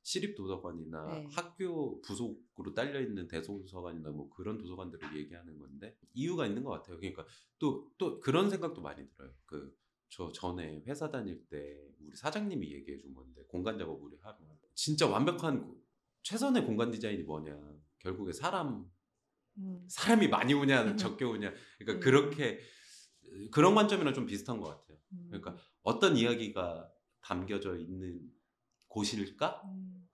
[0.02, 1.26] 시립 도서관이나 네.
[1.32, 6.98] 학교 부속으로 딸려 있는 대도서관이나 뭐 그런 도서관들을 얘기하는 건데 이유가 있는 것 같아요.
[6.98, 7.24] 그러니까
[7.58, 9.32] 또또 그런 생각도 많이 들어요.
[9.46, 14.58] 그 저 전에 회사 다닐 때 우리 사장님이 얘기해 준 건데 공간 작업 우리 하면
[14.74, 15.74] 진짜 완벽한
[16.22, 17.58] 최선의 공간 디자인이 뭐냐
[17.98, 18.90] 결국에 사람 음.
[19.88, 20.96] 사람이 많이 오냐 음.
[20.96, 22.00] 적게 오냐 그러니까 음.
[22.00, 22.60] 그렇게
[23.50, 24.98] 그런 관점이랑 좀 비슷한 것 같아요.
[25.12, 25.26] 음.
[25.28, 26.90] 그러니까 어떤 이야기가
[27.20, 28.20] 담겨져 있는
[28.88, 30.08] 곳일까가 음.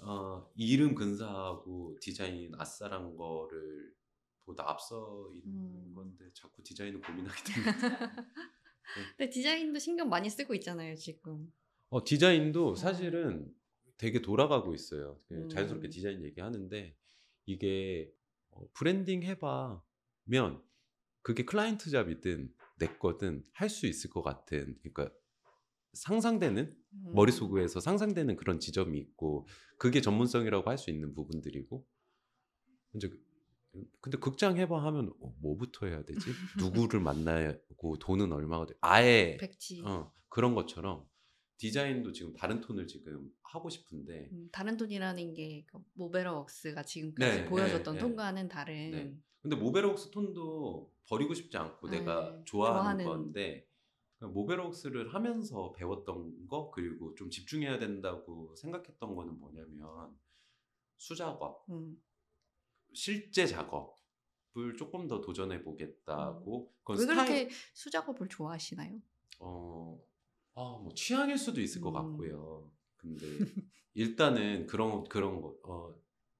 [0.00, 3.92] 어, 이름 근사하고 디자인 아싸란 거를
[4.44, 5.94] 보다 앞서 있는 음.
[5.94, 8.26] 건데 자꾸 디자인을 고민하게 됩니다.
[9.16, 11.52] 근데 디자인도 신경 많이 쓰고 있잖아요, 지금.
[11.90, 13.52] 어, 디자인도 사실은
[13.98, 15.18] 되게 돌아가고 있어요.
[15.28, 15.48] 그 음.
[15.48, 16.96] 자연스럽게 디자인 얘기하는데
[17.48, 18.12] 이게
[18.50, 20.62] 어, 브랜딩 해봐면
[21.22, 25.10] 그게 client job이든 내 거든 할 수 있을 것 같은 그러니까
[25.94, 27.12] 상상되는 음.
[27.14, 29.46] 머릿속에서 상상되는 그런 지점이 있고
[29.78, 31.86] 그게 전문성이라고 할 수 있는 부분들이고
[32.94, 33.10] 이제
[34.00, 36.20] 근데 극장 해봐 하면 어, 뭐부터 해야 되지?
[36.58, 38.74] 누구를 만나고 돈은 얼마가 돼?
[38.82, 39.82] 아예 백지.
[39.86, 41.06] 어, 그런 것처럼
[41.58, 47.94] 디자인도 지금 다른 톤을 지금 하고 싶은데 음, 다른 톤이라는 게그 모베러웍스가 지금까지 네, 보여줬던
[47.96, 49.16] 네, 톤과는 다른 네.
[49.42, 53.68] 근데 모베럭스 톤도 버리고 싶지 않고 네, 내가 좋아하는, 좋아하는- 건데
[54.18, 60.16] 그러니까 모베럭스를 하면서 배웠던 거 그리고 좀 집중해야 된다고 생각했던 거는 뭐냐면
[60.96, 61.64] 수작업.
[61.70, 62.00] 음,
[62.92, 69.00] 실제 작업을 조금 더 도전해 보겠다고 그건 왜 스타일- 그렇게 수작업을 좋아하시나요?
[69.40, 70.00] 어,
[70.58, 71.94] 아, 뭐 취향일 수도 있을 것 음.
[71.94, 72.68] 같고요.
[72.96, 73.26] 근데
[73.94, 75.94] 일단은 그런 그런 거 어,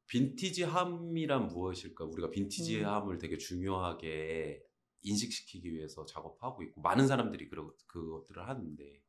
[0.09, 2.05] 빈티지함이란 무엇일까?
[2.05, 4.61] 우리가 빈티지함을 되게 중요하게
[5.03, 9.01] 인식시키기 위해서 작업하고 있고 많은 사람들이 그런 그것들을 하는데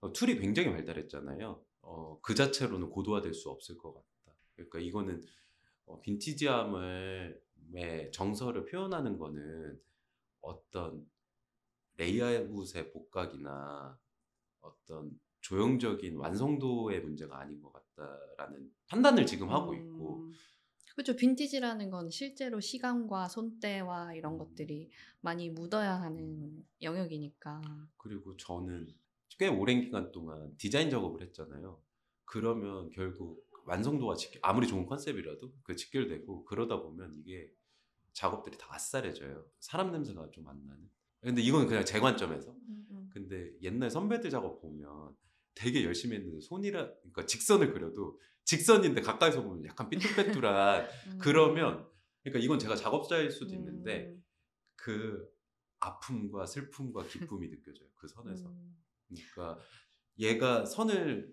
[0.00, 1.64] 어, 툴이 굉장히 발달했잖아요.
[1.82, 4.36] 어, 그 자체로는 고도화될 수 없을 것 같다.
[4.56, 5.22] 그러니까 이거는
[5.86, 7.40] 어, 빈티지함을
[7.74, 9.80] 의 정서를 표현하는 거는
[10.40, 11.08] 어떤
[11.96, 13.98] 레이아웃의 복각이나
[14.64, 20.32] 어떤 조형적인 완성도의 문제가 아닌 것 같다라는 판단을 지금 하고 있고 음,
[20.94, 21.16] 그렇죠.
[21.16, 24.38] 빈티지라는 건 실제로 시간과 손때와 이런 음.
[24.38, 27.60] 것들이 많이 묻어야 하는 영역이니까.
[27.96, 28.86] 그리고 저는
[29.38, 31.80] 꽤 오랜 기간 동안 디자인 작업을 했잖아요.
[32.24, 37.50] 그러면 결국 완성도가 직결, 아무리 좋은 컨셉이라도 그 직결되고 그러다 보면 이게
[38.12, 39.44] 작업들이 다 아싸래져요.
[39.58, 40.88] 사람 냄새가 좀 안 나는.
[41.24, 42.52] 근데 이건 그냥 제 관점에서.
[42.52, 43.10] 음, 음.
[43.12, 45.14] 근데 옛날 선배들 작업 보면
[45.54, 51.18] 되게 열심히 했는데 손이라 그러니까 직선을 그려도 직선인데 가까이서 보면 약간 삐뚤빼뚤한 음.
[51.18, 51.88] 그러면
[52.22, 54.24] 그러니까 이건 제가 작업자일 수도 있는데 음,
[54.76, 55.28] 그
[55.80, 58.76] 아픔과 슬픔과 기쁨이 느껴져요 그 선에서 음.
[59.08, 59.62] 그러니까
[60.18, 61.32] 얘가 선을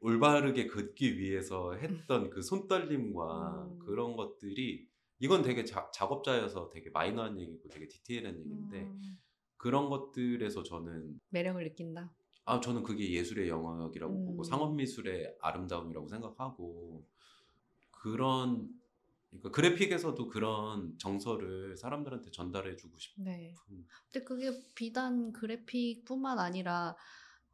[0.00, 3.78] 올바르게 긋기 위해서 했던 그 손떨림과 음.
[3.78, 4.86] 그런 것들이
[5.18, 9.18] 이건 되게 자- 작업자여서 되게 마이너한 얘기고 되게 디테일한 얘기인데 음.
[9.56, 12.12] 그런 것들에서 저는 매력을 느낀다.
[12.46, 14.24] 아 저는 그게 예술의 영역이라고 음.
[14.26, 17.06] 보고 상업 미술의 아름다움이라고 생각하고
[17.90, 18.68] 그런
[19.30, 23.54] 그러니까 그래픽에서도 그런 정서를 사람들한테 전달해주고 싶은 네.
[24.12, 26.94] 근데 그게 비단 그래픽뿐만 아니라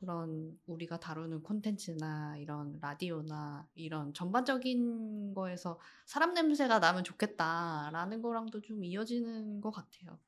[0.01, 8.83] 그런 우리가 다루는 콘텐츠나 이런 라디오나 이런 전반적인 거에서 사람 냄새가 나면 좋겠다라는 거랑도 좀
[8.83, 10.19] 이어지는 것 같아요.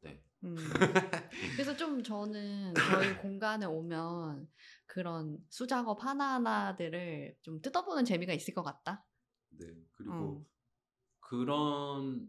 [0.00, 0.20] 네.
[0.42, 0.54] 음.
[1.56, 4.48] 그래서 좀 저는 저희 공간에 오면
[4.86, 9.04] 그런 수작업 하나하나들을 좀 뜯어보는 재미가 있을 것 같다.
[9.50, 10.44] 네 그리고 어.
[11.20, 12.28] 그런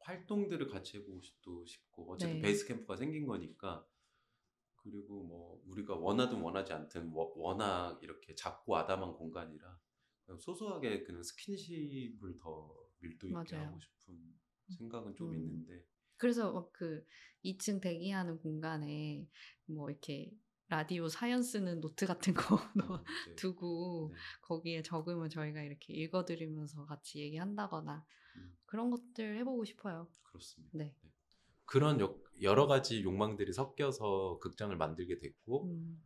[0.00, 1.20] 활동들을 같이 해보고
[1.66, 2.42] 싶고 어쨌든 네.
[2.42, 3.86] 베이스 캠프가 생긴 거니까
[4.90, 9.78] 그리고 뭐 우리가 원하든 원하지 않든 워- 워낙 이렇게 작고 아담한 공간이라
[10.38, 13.66] 소소하게 그냥 스킨십을 더 밀도 있게 맞아요.
[13.66, 14.34] 하고 싶은
[14.78, 15.34] 생각은 좀 음.
[15.34, 15.84] 있는데
[16.16, 17.04] 그래서 막 그
[17.44, 19.28] 2층 대기하는 공간에
[19.66, 20.32] 뭐 이렇게
[20.68, 22.56] 라디오 사연 쓰는 노트 같은 거
[22.92, 23.34] 어, 네.
[23.36, 24.18] 두고 네.
[24.42, 28.04] 거기에 적으면 저희가 이렇게 읽어드리면서 같이 얘기한다거나
[28.36, 28.56] 음.
[28.66, 30.08] 그런 것들 해보고 싶어요.
[30.22, 30.76] 그렇습니다.
[30.78, 30.94] 네.
[31.66, 36.02] 그런 여, 여러 가지 욕망들이 섞여서 극장을 만들게 됐고 음,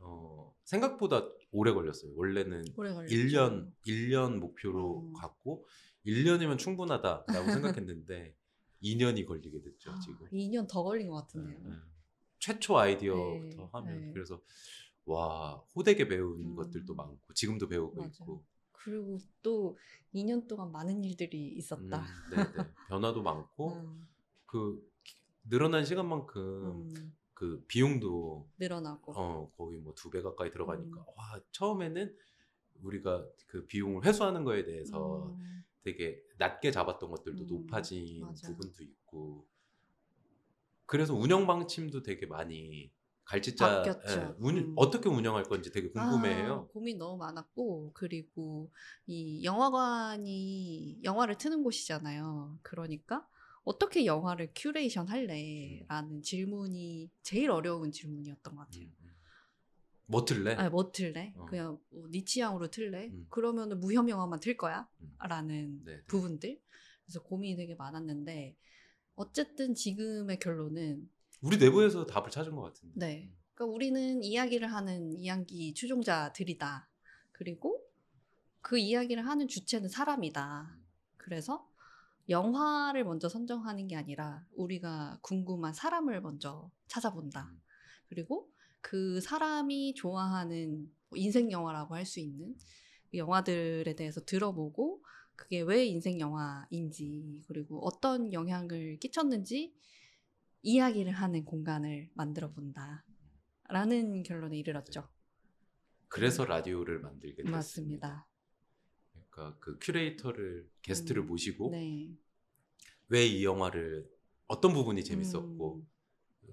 [0.00, 2.12] 어, 생각보다 오래 걸렸어요.
[2.16, 3.14] 원래는 오래 걸렸죠.
[3.14, 5.20] 1년 1년 목표로 어.
[5.20, 5.66] 갔고
[6.06, 7.26] 1년이면 충분하다라고
[7.86, 8.34] 생각했는데
[8.82, 10.26] 2년이 걸리게 됐죠, 아, 지금.
[10.30, 11.58] 2년 더 걸린 것 같은데요.
[11.62, 11.76] 네, 네.
[12.40, 14.12] 최초 아이디어부터 네, 하면 네.
[14.12, 14.40] 그래서
[15.04, 16.56] 와, 호되게 배운 음.
[16.56, 18.10] 것들도 많고 지금도 배우고 맞아요.
[18.12, 19.78] 있고 그리고 또
[20.12, 22.04] 2년 동안 많은 일들이 음, 있었다.
[22.30, 22.68] 네, 네.
[22.88, 24.08] 변화도 많고 음,
[24.52, 24.82] 그
[25.48, 29.14] 늘어난 시간만큼 음, 그 비용도 늘어나고.
[29.14, 31.06] 어 거의 뭐 두 배 가까이 들어가니까 음.
[31.16, 32.16] 와 처음에는
[32.82, 38.40] 우리가 그 비용을 회수하는 거에 대해서 음, 되게 낮게 잡았던 것들도 음, 높아진 맞아요.
[38.42, 39.46] 부분도 있고
[40.86, 42.92] 그래서 운영 방침도 되게 많이
[43.58, 44.00] 바뀌었죠.
[44.08, 44.76] 예, 운- 음.
[44.76, 46.68] 어떻게 운영할 건지 되게 아, 궁금해해요.
[46.68, 48.70] 고민 너무 많았고 그리고
[49.06, 52.58] 이 영화관이 영화를 트는 곳이잖아요.
[52.62, 53.26] 그러니까
[53.64, 58.84] 어떻게 영화를 큐레이션 할래라는 질문이 제일 어려운 질문이었던 것 같아요.
[58.84, 59.10] 음, 음.
[60.06, 60.54] 뭐 틀래?
[60.54, 61.32] 아, 뭐 틀래?
[61.36, 61.46] 어.
[61.46, 63.06] 그냥 뭐, 네 취향으로 틀래?
[63.06, 63.26] 음.
[63.30, 64.88] 그러면은 무협 영화만 틀 거야?
[65.00, 65.14] 음.
[65.28, 66.02] 라는 네, 네.
[66.08, 66.60] 부분들.
[67.04, 68.56] 그래서 고민이 되게 많았는데
[69.14, 71.08] 어쨌든 지금의 결론은
[71.40, 72.94] 우리 내부에서 답을 찾은 것 같은데.
[72.94, 73.32] 네.
[73.54, 76.88] 그러니까 우리는 이야기를 하는 이야기 추종자들이다.
[77.32, 77.82] 그리고
[78.60, 80.78] 그 이야기를 하는 주체는 사람이다.
[81.16, 81.68] 그래서
[82.28, 87.42] 영화를 먼저 선정하는 게 아니라 우리가 궁금한 사람을 먼저 찾아본다.
[87.50, 87.60] 음.
[88.08, 92.56] 그리고 그 사람이 좋아하는 뭐 인생 영화라고 할 수 있는
[93.10, 95.02] 그 영화들에 대해서 들어보고
[95.36, 99.74] 그게 왜 인생 영화인지 그리고 어떤 영향을 끼쳤는지
[100.62, 103.04] 이야기를 하는 공간을 만들어 본다.
[103.68, 105.08] 라는 결론에 이르렀죠.
[106.08, 107.56] 그래서 라디오를 만들게 됐습니다.
[107.56, 108.26] 맞습니다.
[109.32, 111.28] 그러니까 그 큐레이터를 게스트를 음.
[111.28, 112.08] 모시고 네.
[113.08, 114.10] 왜 이 영화를
[114.48, 115.86] 어떤 부분이 재밌었고 음,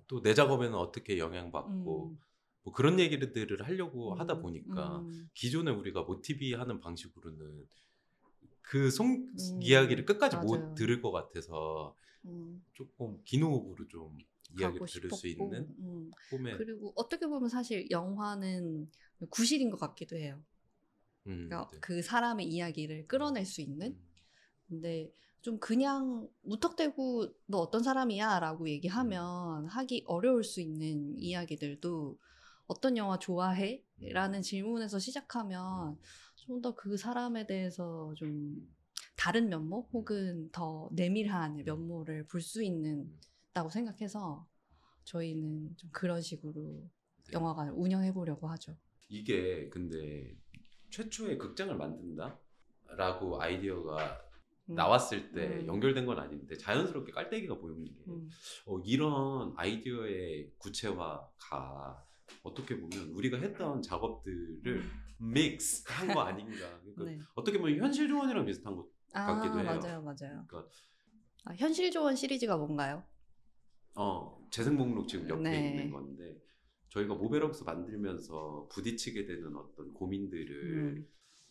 [0.07, 2.19] 또 내 작업에는 어떻게 영향받고 음,
[2.63, 7.67] 뭐 그런 얘기들을 하려고 하다 음, 보니까 음, 기존에 우리가 모티비 하는 방식으로는
[8.61, 10.45] 그송 음, 이야기를 끝까지 맞아요.
[10.45, 14.17] 못 들을 것 같아서 음, 조금 긴 호흡으로 좀
[14.57, 16.11] 이야기를 들을 수 싶었고, 있는 음.
[16.29, 18.91] 꿈에 그리고 어떻게 보면 사실 영화는
[19.29, 20.41] 구실인 것 같기도 해요.
[21.29, 21.79] 음, 그러니까 네.
[21.81, 23.87] 그 사람의 이야기를 끌어낼 수 있는.
[23.89, 24.09] 음,
[24.67, 25.11] 근데
[25.41, 32.19] 좀 그냥 무턱대고 너 어떤 사람이야 라고 얘기하면 하기 어려울 수 있는 이야기들도
[32.67, 33.83] 어떤 영화 좋아해?
[34.01, 35.97] 라는 질문에서 시작하면
[36.35, 38.55] 좀 더 그 사람에 대해서 좀
[39.17, 44.47] 다른 면모 혹은 더 내밀한 면모를 볼 수 있는다고 생각해서
[45.05, 46.89] 저희는 좀 그런 식으로
[47.27, 47.33] 네.
[47.33, 48.75] 영화관을 운영해 보려고 하죠.
[49.09, 50.35] 이게 근데
[50.89, 54.21] 최초의 극장을 만든다라고 아이디어가
[54.69, 54.75] 음.
[54.75, 55.67] 나왔을 때 음.
[55.67, 58.29] 연결된 건 아닌데 자연스럽게 깔때기가 보이는 게 음.
[58.67, 62.05] 어, 이런 아이디어의 구체화가
[62.43, 64.83] 어떻게 보면 우리가 했던 작업들을
[65.17, 66.79] 믹스한 거 아닌가.
[66.95, 67.19] 그러니까 네.
[67.35, 69.79] 어떻게 보면 현실 조언이랑 비슷한 것 아, 같기도 해요.
[69.81, 70.45] 맞아요, 맞아요.
[70.47, 70.65] 그러니까
[71.45, 73.03] 아, 현실 조언 시리즈가 뭔가요?
[73.95, 75.69] 어, 재생 목록 지금 옆에 네.
[75.71, 76.37] 있는 건데
[76.89, 81.07] 저희가 모베러웍스 만들면서 부딪히게 되는 어떤 고민들을 음.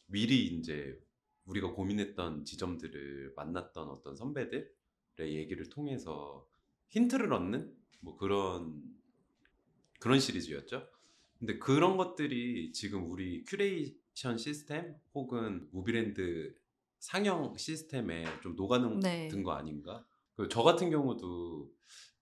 [0.07, 1.01] 미리 이제
[1.46, 4.70] 우리가 고민했던 지점들을 만났던 어떤 선배들의
[5.20, 6.46] 얘기를 통해서
[6.88, 8.83] 힌트를 얻는 뭐 그런
[10.01, 10.87] 그런 시리즈였죠.
[11.38, 16.55] 근데 그런 것들이 지금 우리 큐레이션 시스템 혹은 무비랜드
[16.98, 19.29] 상영 시스템에 좀 녹아든 네.
[19.42, 20.05] 거 아닌가?
[20.35, 21.72] 그저 같은 경우도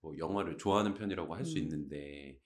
[0.01, 1.63] 뭐 영화를 좋아하는 편이라고 할수 음.
[1.63, 2.39] 있는데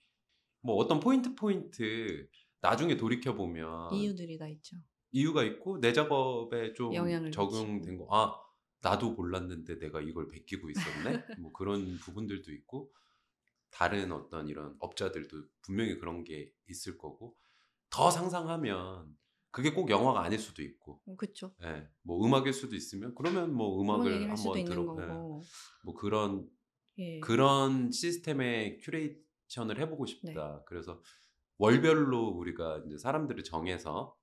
[0.61, 2.27] 뭐 어떤 포인트 포인트
[2.61, 4.77] 나중에 돌이켜 보면 이유들이 다 있죠.
[5.11, 8.07] 이유가 있고 내 작업에 좀 영향을 적용된 거.
[8.11, 8.33] 아
[8.81, 11.23] 나도 몰랐는데 내가 이걸 베끼고 있었네.
[11.41, 12.91] 뭐 그런 부분들도 있고
[13.71, 17.35] 다른 어떤 이런 업자들도 분명히 그런 게 있을 거고
[17.89, 19.15] 더 상상하면
[19.51, 21.53] 그게 꼭 영화가 아닐 수도 있고, 어, 그쵸.
[21.61, 24.97] 예, 뭐 음악일 수도 있으면 그러면 뭐 음악을 한번 들어.
[24.97, 25.07] 예,
[25.83, 26.49] 뭐 그런
[26.99, 27.19] 예.
[27.19, 29.17] 그런 시스템의 큐레이
[29.51, 30.11] 션을 해보고 네.
[30.11, 30.63] 싶다.
[30.65, 31.01] 그래서
[31.57, 34.15] 월별로 우리가 이제 사람들을 정해서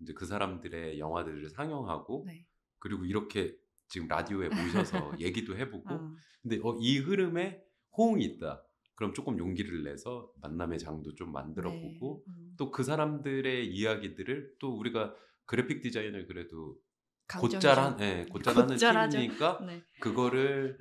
[0.00, 2.46] 이제 그 사람들의 영화들을 상영하고 네.
[2.78, 3.56] 그리고 이렇게
[3.88, 7.62] 지금 라디오에 모셔서 얘기도 해보고 어, 근데 어, 이 흐름에
[7.96, 8.62] 호응이 있다.
[8.96, 11.80] 그럼 조금 용기를 내서 만남의 장도 좀 만들어 네.
[11.80, 12.54] 보고 음.
[12.58, 16.76] 또그 사람들의 이야기들을 또 우리가 그래픽 디자인을 그래도.
[17.40, 18.76] 곧잘 예, 곧잘 하는.
[19.10, 19.82] 팀이니까 네.
[20.00, 20.78] 그거를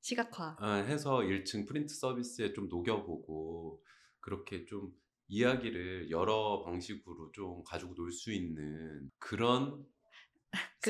[0.00, 0.56] 시각화.
[0.60, 3.82] 어, 해서 1층 프린트 서비스에 좀 녹여보고
[4.20, 4.92] 그렇게 좀
[5.28, 9.84] 이야기를 여러 방식으로 좀 가지고 놀 수 있는 그런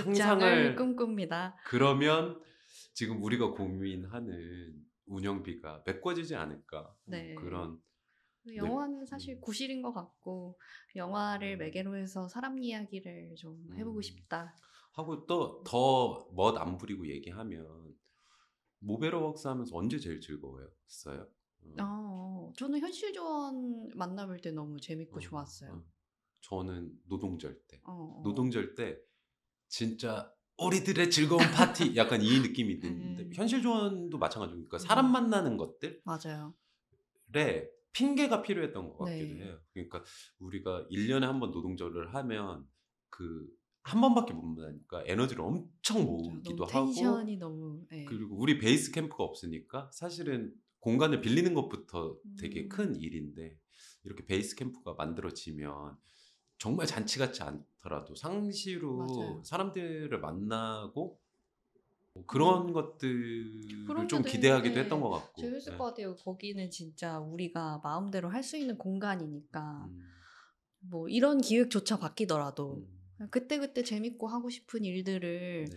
[0.73, 1.57] 상상을 꿈꿉니다.
[1.66, 2.40] 그러면
[2.94, 4.75] 지금 우리가 고민하는
[5.07, 7.35] 운영비가 메꿔지지 않을까 뭐 네.
[7.35, 7.81] 그런
[8.55, 9.40] 영화는 사실 음.
[9.40, 10.59] 구실인 것 같고
[10.97, 11.59] 영화를 음.
[11.59, 14.03] 매개로 해서 사람 이야기를 좀 해보고 음.
[14.03, 14.55] 싶다.
[14.92, 17.88] 하고 또 더 멋 안 부리고 얘기하면
[18.81, 21.27] 모베러웍스 하면서 언제 제일 즐거워했어요?
[21.81, 25.73] 어, 어, 저는 현실 조언 만나볼 때 너무 재밌고 어, 좋았어요.
[25.73, 25.85] 어.
[26.41, 28.23] 저는 노동절 때 어, 어.
[28.25, 28.99] 노동절 때
[29.67, 33.31] 진짜 우리들의 즐거운 파티 약간 이 느낌이 드는데 음.
[33.35, 35.12] 현실 조언도 마찬가지고 그러니까 사람 음.
[35.12, 36.55] 만나는 것들에 맞아요.
[37.93, 39.45] 핑계가 필요했던 것 같기도 네.
[39.45, 39.61] 해요.
[39.73, 40.05] 그러니까
[40.38, 42.69] 우리가 1년에 한 번 노동절을 하면
[43.09, 43.49] 그
[43.88, 46.92] 한 번밖에 못 만나니까 에너지를 엄청 모으기도 하고
[47.38, 48.05] 너무 예.
[48.05, 52.68] 그리고 우리 베이스 캠프가 없으니까 사실은 공간을 빌리는 것부터 되게 음.
[52.68, 53.59] 큰 일인데
[54.05, 55.96] 이렇게 베이스 캠프가 만들어지면
[56.59, 59.42] 정말 잔치 같지 않더라도 상시로 맞아요.
[59.44, 61.18] 사람들을 만나고
[62.14, 65.79] 뭐 그런 것들을 좀 기대하기도 네, 했던 것 같고 재밌을 네.
[65.79, 66.16] 것 같아요.
[66.16, 70.03] 거기는 진짜 우리가 마음대로 할 수 있는 공간이니까 음,
[70.81, 72.97] 뭐 이런 기획조차 바뀌더라도 음,
[73.31, 75.76] 그때 그때 재밌고 하고 싶은 일들을 네.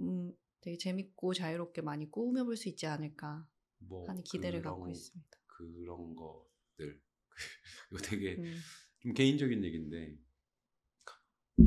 [0.00, 3.46] 음, 되게 재밌고 자유롭게 많이 꾸며볼 수 있지 않을까
[3.78, 5.30] 뭐 하는 기대를 그런- 갖고 있습니다.
[5.46, 7.00] 그런 것들
[7.90, 8.54] 이거 되게 음.
[9.00, 10.16] 좀 개인적인 얘기인데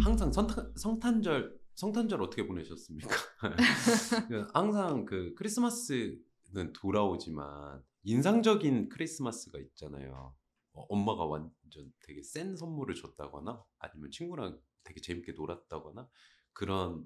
[0.03, 3.09] 항상 성탄, 성탄절 성탄절 어떻게 보내셨습니까?
[4.53, 10.35] 항상 그 크리스마스는 돌아오지만 인상적인 크리스마스가 있잖아요.
[10.79, 16.09] 어, 엄마가 완전 되게 센 선물을 줬다거나 아니면 친구랑 되게 재밌게 놀았다거나
[16.53, 17.05] 그런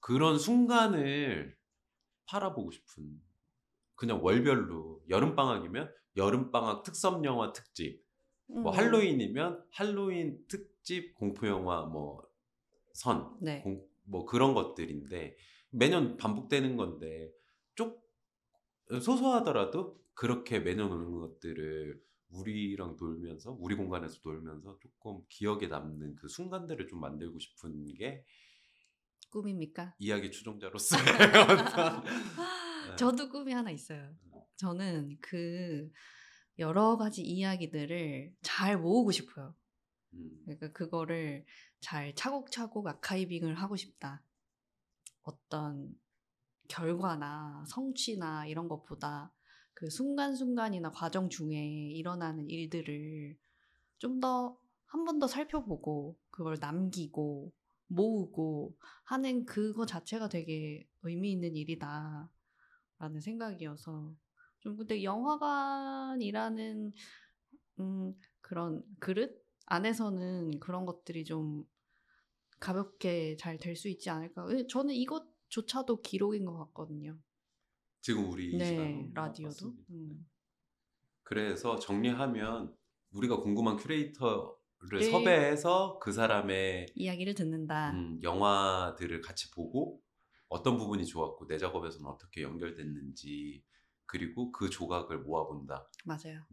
[0.00, 1.56] 그런 순간을
[2.26, 3.20] 팔아보고 싶은
[3.94, 8.04] 그냥 월별로 여름 방학이면 여름 방학 특선 영화 특집
[8.46, 8.76] 뭐 음.
[8.76, 13.62] 할로윈이면 할로윈 특집 공포 영화 뭐선 네.
[13.62, 15.36] 공- 뭐 그런 것들인데
[15.70, 17.30] 매년 반복되는 건데
[17.76, 18.10] 쪽
[18.88, 26.86] 소소하더라도 그렇게 매년 오는 것들을 우리랑 놀면서 우리 공간에서 놀면서 조금 기억에 남는 그 순간들을
[26.88, 28.24] 좀 만들고 싶은 게
[29.30, 29.94] 꿈입니까?
[29.98, 31.02] 이야기 추종자로서의
[31.50, 32.96] 어떤 네.
[32.96, 34.12] 저도 꿈이 하나 있어요.
[34.56, 35.90] 저는 그
[36.58, 39.54] 여러 가지 이야기들을 잘 모으고 싶어요.
[40.14, 41.46] 음, 그러니까 그거를
[41.80, 44.22] 잘 차곡차곡 아카이빙을 하고 싶다.
[45.22, 45.94] 어떤
[46.68, 49.32] 결과나 성취나 이런 것보다
[49.80, 51.56] 그 순간순간이나 과정 중에
[51.92, 53.36] 일어나는 일들을
[53.98, 54.58] 좀 더
[54.92, 57.52] 한 번 더 살펴보고 그걸 남기고
[57.88, 62.30] 모으고 하는 그거 자체가 되게 의미 있는 일이다.
[62.98, 64.14] 라는 생각이어서
[64.60, 66.92] 좀 근데 영화관이라는
[67.80, 71.64] 음, 그런 그릇 안에서는 그런 것들이 좀
[72.60, 74.44] 가볍게 잘 될 수 있지 않을까.
[74.44, 74.66] 왜?
[74.66, 77.18] 저는 이것조차도 기록인 것 같거든요.
[78.00, 79.48] 지금 우리 이 네, 시간 라디오도.
[79.48, 79.82] 맞습니다.
[79.90, 80.26] 음.
[81.22, 82.74] 그래서 정리하면
[83.12, 85.10] 우리가 궁금한 큐레이터를 네.
[85.10, 87.92] 섭외해서 그 사람의 이야기를 듣는다.
[87.92, 90.00] 음, 영화들을 같이 보고
[90.48, 93.62] 어떤 부분이 좋았고 내 작업에서는 어떻게 연결됐는지
[94.06, 95.88] 그리고 그 조각을 모아본다.
[96.04, 96.44] 맞아요.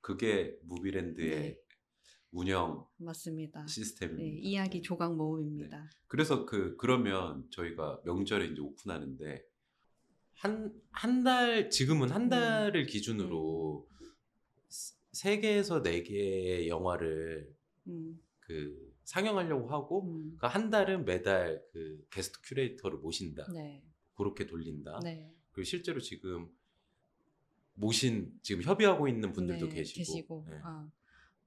[0.00, 1.58] 그게 무비랜드의 네.
[2.30, 3.66] 운영 맞습니다.
[3.66, 4.22] 시스템입니다.
[4.22, 5.90] 네, 이야기 조각 모음입니다.
[6.06, 9.44] 그래서 그 그러면 저희가 명절에 이제 오픈하는데
[10.38, 12.28] 한 한 달 지금은 한 음.
[12.28, 13.88] 달을 기준으로
[15.12, 17.52] 세 개에서 네 개의 영화를
[17.88, 20.36] 음, 그 상영하려고 하고 음.
[20.38, 23.50] 그 한 달은 매달 그 게스트 큐레이터를 모신다.
[23.52, 23.82] 네,
[24.14, 25.00] 그렇게 돌린다.
[25.02, 25.32] 네.
[25.52, 26.48] 그리고 실제로 지금
[27.74, 30.58] 모신 지금 협의하고 있는 분들도 네, 계시고, 네.
[30.62, 30.90] 아,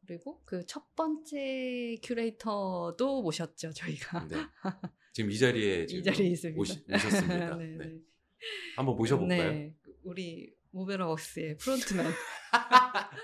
[0.05, 4.27] 그리고 그 첫 번째 큐레이터도 모셨죠 저희가.
[4.27, 4.37] 네.
[5.13, 6.59] 지금 이 자리에 지금 이 자리에 있습니다.
[6.61, 7.55] 오셨습니다.
[7.57, 7.85] 네, 네.
[7.85, 8.01] 네.
[8.75, 9.51] 한번 모셔볼까요?
[9.51, 12.05] 네, 우리 모베러웍스의 프론트맨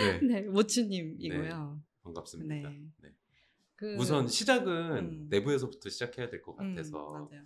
[0.00, 0.20] 네.
[0.26, 1.82] 네, 모추님이고요.
[2.02, 2.68] 반갑습니다.
[2.70, 2.82] 네.
[3.02, 3.14] 네.
[3.76, 5.26] 그, 우선 시작은 음.
[5.30, 7.44] 내부에서부터 시작해야 될것 음, 같아서 맞아요.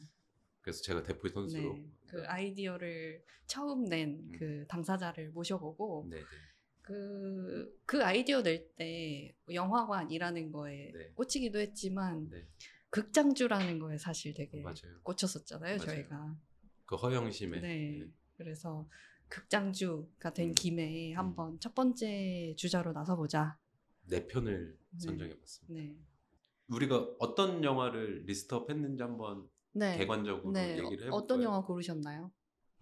[0.63, 4.33] 그래서 제가 대표 선수로 네, 그 아이디어를 처음 낸 음.
[4.39, 6.25] 그 당사자를 모셔보고 네, 네.
[6.83, 11.11] 그, 그 아이디어 낼 때 영화관이라는 거에 네.
[11.15, 12.47] 꽂히기도 했지만 네.
[12.91, 15.01] 극장주라는 거에 사실 되게 맞아요.
[15.03, 15.87] 꽂혔었잖아요 맞아요.
[15.87, 16.37] 저희가.
[16.87, 17.69] 그 허영심에 네.
[17.69, 18.07] 네.
[18.37, 18.89] 그래서
[19.29, 20.55] 극장주가 된 음.
[20.55, 21.19] 김에 음.
[21.19, 23.59] 한번 첫 번째 주자로 나서보자.
[24.07, 24.99] 네 편을 네.
[24.99, 25.75] 선정해봤습니다.
[25.75, 25.97] 네.
[26.69, 29.99] 우리가 어떤 영화를 list up 했는지 한번 네.
[29.99, 30.71] 객관적으로 네.
[30.73, 31.13] 얘기를 해볼까요?
[31.13, 32.31] 어, 어떤 영화 고르셨나요?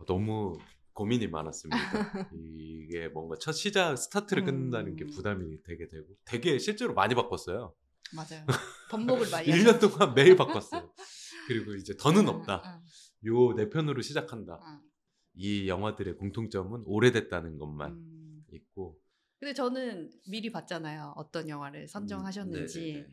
[0.06, 0.58] 너무
[0.92, 1.78] 고민이 많았습니다.
[2.34, 4.46] 이게 뭔가 첫 시작 스타트를 음.
[4.46, 7.74] 끊는다는 게 부담이 되게 되고 되게 실제로 많이 바꿨어요.
[8.14, 8.44] 맞아요.
[8.90, 10.92] 번복을 많이 1년 동안 매일 바꿨어요.
[11.48, 12.82] 그리고 이제 더는 없다.
[13.22, 14.58] 아, 요네 편으로 시작한다.
[14.62, 14.82] 아,
[15.34, 18.44] 이 영화들의 공통점은 오래됐다는 것만 음.
[18.52, 19.00] 있고
[19.38, 21.14] 근데 저는 미리 봤잖아요.
[21.16, 22.96] 어떤 영화를 선정하셨는지.
[23.06, 23.12] 음.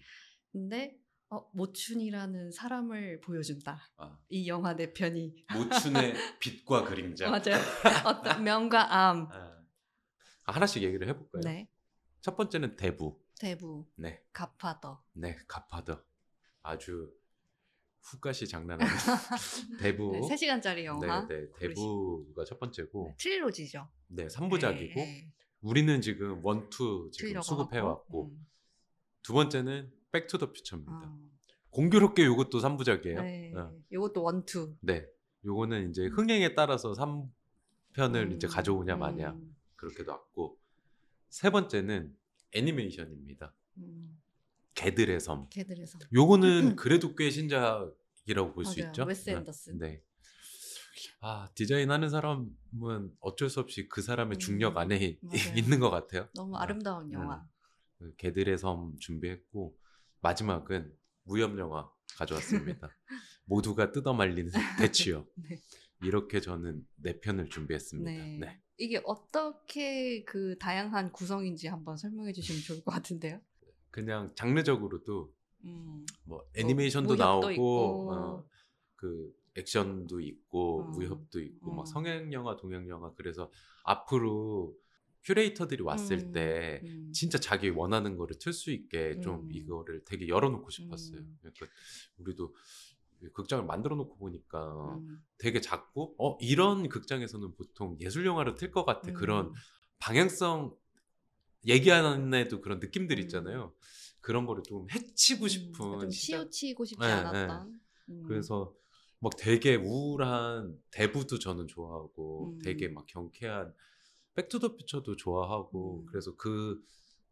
[0.52, 1.00] 근데
[1.32, 3.80] 어, 모춘이라는 사람을 보여준다.
[3.98, 5.46] 아, 이 영화 네 편이.
[5.54, 7.30] 모춘의 빛과 그림자.
[7.30, 7.60] 맞아요.
[8.06, 9.28] 어떤 명과 암.
[9.32, 9.64] 아,
[10.46, 11.42] 하나씩 얘기를 해볼까요?
[11.44, 11.70] 네.
[12.22, 13.20] 첫 번째는 대부.
[13.40, 13.88] 대부.
[13.96, 15.04] 네, Godfather.
[15.14, 16.04] 네, Godfather.
[16.62, 17.12] 아주
[18.02, 18.98] 후가시 장난 아니에요.
[19.80, 20.12] 대부.
[20.12, 21.28] 네, 3시간짜리 영화.
[21.28, 23.88] 네, 네, 대부가 첫 번째고, 네, trilogy죠.
[24.08, 25.32] 네, 3부작이고, 네,
[25.62, 28.32] 우리는 지금 one two 지금 수급해왔고.
[28.32, 28.46] 음.
[29.22, 30.92] 두 번째는 백투더 퓨처입니다.
[30.92, 31.20] 아,
[31.70, 33.22] 공교롭게 이것도 3부작이에요.
[33.22, 33.54] 네.
[33.56, 33.72] 어.
[33.92, 34.76] 이것도 one two.
[34.82, 35.06] 네.
[35.46, 40.58] 요거는 이제 흥행에 따라서 3편을 음, 이제 가져오냐 마냐 음, 그렇게 놨고
[41.30, 42.16] 세 번째는
[42.54, 43.54] 애니메이션입니다.
[43.78, 44.20] 음,
[44.80, 45.48] 개들의 섬.
[45.50, 46.00] 걔들에서.
[46.14, 48.80] 요거는 그래도 꽤 신작이라고 볼 수.
[48.80, 49.04] 있죠.
[49.04, 49.36] 웨스 네.
[49.38, 49.78] 앤더슨.
[49.80, 50.02] 네.
[51.22, 55.56] 아 디자인 하는 사람은 어쩔 수 없이 그 사람의 음, 중력 안에 맞아요.
[55.58, 56.28] 있는 것 같아요.
[56.36, 57.46] 너무 아, 아름다운 영화.
[57.98, 59.76] 그 개들의 섬 준비했고
[60.22, 62.90] 마지막은 무협 영화 가져왔습니다.
[63.46, 65.28] 모두가 뜯어말리는 대치요.
[65.36, 65.58] 네.
[66.02, 68.10] 이렇게 저는 네 편을 준비했습니다.
[68.12, 68.38] 네.
[68.40, 68.62] 네.
[68.78, 73.42] 이게 어떻게 그 다양한 구성인지 한번 설명해 주시면 좋을 것 같은데요.
[73.92, 75.34] 그냥 장르적으로도
[75.66, 76.06] 음.
[76.24, 78.12] 뭐 애니메이션도 무협도 나오고.
[78.12, 78.46] 어,
[78.96, 80.88] 그 액션도 있고 어.
[80.90, 81.76] 무협도 있고 어.
[81.76, 83.52] 막 성형 영화, 동양 영화 그래서
[83.84, 84.76] 앞으로
[85.24, 87.12] 큐레이터들이 왔을 음, 때 음.
[87.14, 89.52] 진짜 자기 원하는 거를 틀 수 있게 좀 음.
[89.52, 91.20] 이거를 되게 열어놓고 싶었어요.
[91.20, 91.38] 음.
[91.42, 91.66] 그러니까
[92.18, 92.56] 우리도
[93.34, 95.22] 극장을 만들어 놓고 보니까 음.
[95.38, 99.54] 되게 작고 어 이런 극장에서는 보통 예술 영화를 틀 것 같아 그런 음.
[100.00, 100.74] 방향성
[101.66, 103.22] 얘기하는 애도 그런 느낌들 음.
[103.24, 103.74] 있잖아요.
[104.22, 107.80] 그런 거를 좀 해치고 싶은 음, 좀 시작- 치우치고 싶지 네, 않았던.
[108.10, 108.24] 음.
[108.28, 108.74] 그래서
[109.20, 112.60] 막 되게 우울한 대부도 저는 좋아하고 음.
[112.64, 113.74] 되게 막 경쾌한
[114.36, 116.06] 백투더퓨처도 좋아하고 음.
[116.06, 116.82] 그래서 그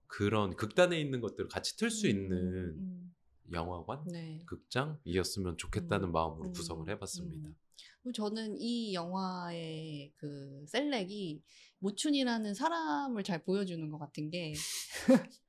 [0.07, 2.37] 그런 극단에 있는 것들을 같이 틀수 음, 있는
[2.77, 3.15] 음.
[3.53, 4.43] 영화관 네.
[4.45, 6.11] 극장이었으면 좋겠다는 음.
[6.11, 6.51] 마음으로 음.
[6.53, 7.49] 구성을 해봤습니다.
[7.49, 8.11] 음.
[8.13, 11.41] 저는 이 영화의 그 셀렉이
[11.79, 14.53] 모춘이라는 사람을 잘 보여주는 것 같은 게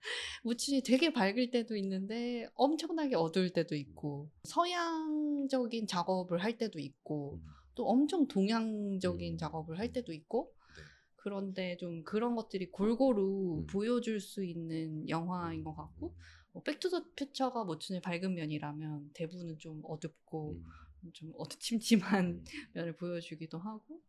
[0.45, 7.47] 모춘이 되게 밝을 때도 있는데 엄청나게 어두울 때도 있고 서양적인 작업을 할 때도 있고 음.
[7.75, 9.39] 또 엄청 동양적인 음.
[9.39, 10.83] 작업을 할 때도 있고 네.
[11.17, 13.67] 그런데 좀 그런 것들이 골고루 음.
[13.67, 16.15] 보여줄 수 있는 영화인 것 같고
[16.53, 20.65] 뭐 백투더 퓨처가 모춘의 밝은 면이라면 대부는 좀 어둡고 음.
[21.13, 22.45] 좀 어두침침한 음.
[22.75, 24.03] 면을 보여주기도 하고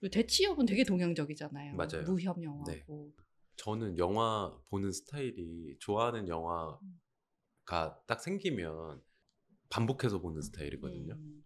[0.00, 0.08] 네.
[0.08, 1.76] 대치협은 되게 동양적이잖아요.
[1.76, 2.02] 맞아요.
[2.04, 2.44] 무협 네.
[2.44, 3.12] 영화고.
[3.56, 6.78] 저는 영화 보는 스타일이 좋아하는 영화가
[8.06, 9.02] 딱 생기면
[9.70, 11.14] 반복해서 보는 스타일이거든요.
[11.14, 11.44] 음,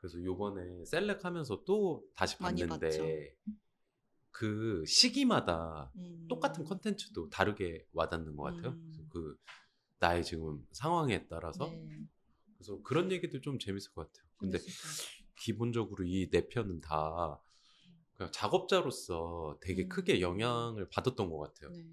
[0.00, 3.36] 그래서 요번에 셀렉하면서 또 다시 봤는데
[4.30, 6.26] 그 시기마다 음.
[6.28, 8.72] 똑같은 컨텐츠도 다르게 와닿는 것 같아요.
[8.72, 9.08] 음.
[9.08, 9.38] 그
[10.00, 12.04] 나의 지금 상황에 따라서 네,
[12.56, 14.28] 그래서 그런 얘기들 좀 재밌을 것 같아요.
[14.36, 14.58] 근데
[15.36, 17.40] 기본적으로 이 네 편은 다
[18.14, 19.88] 그냥 작업자로서 되게 음.
[19.88, 21.70] 크게 영향을 받았던 것 같아요.
[21.70, 21.84] 네.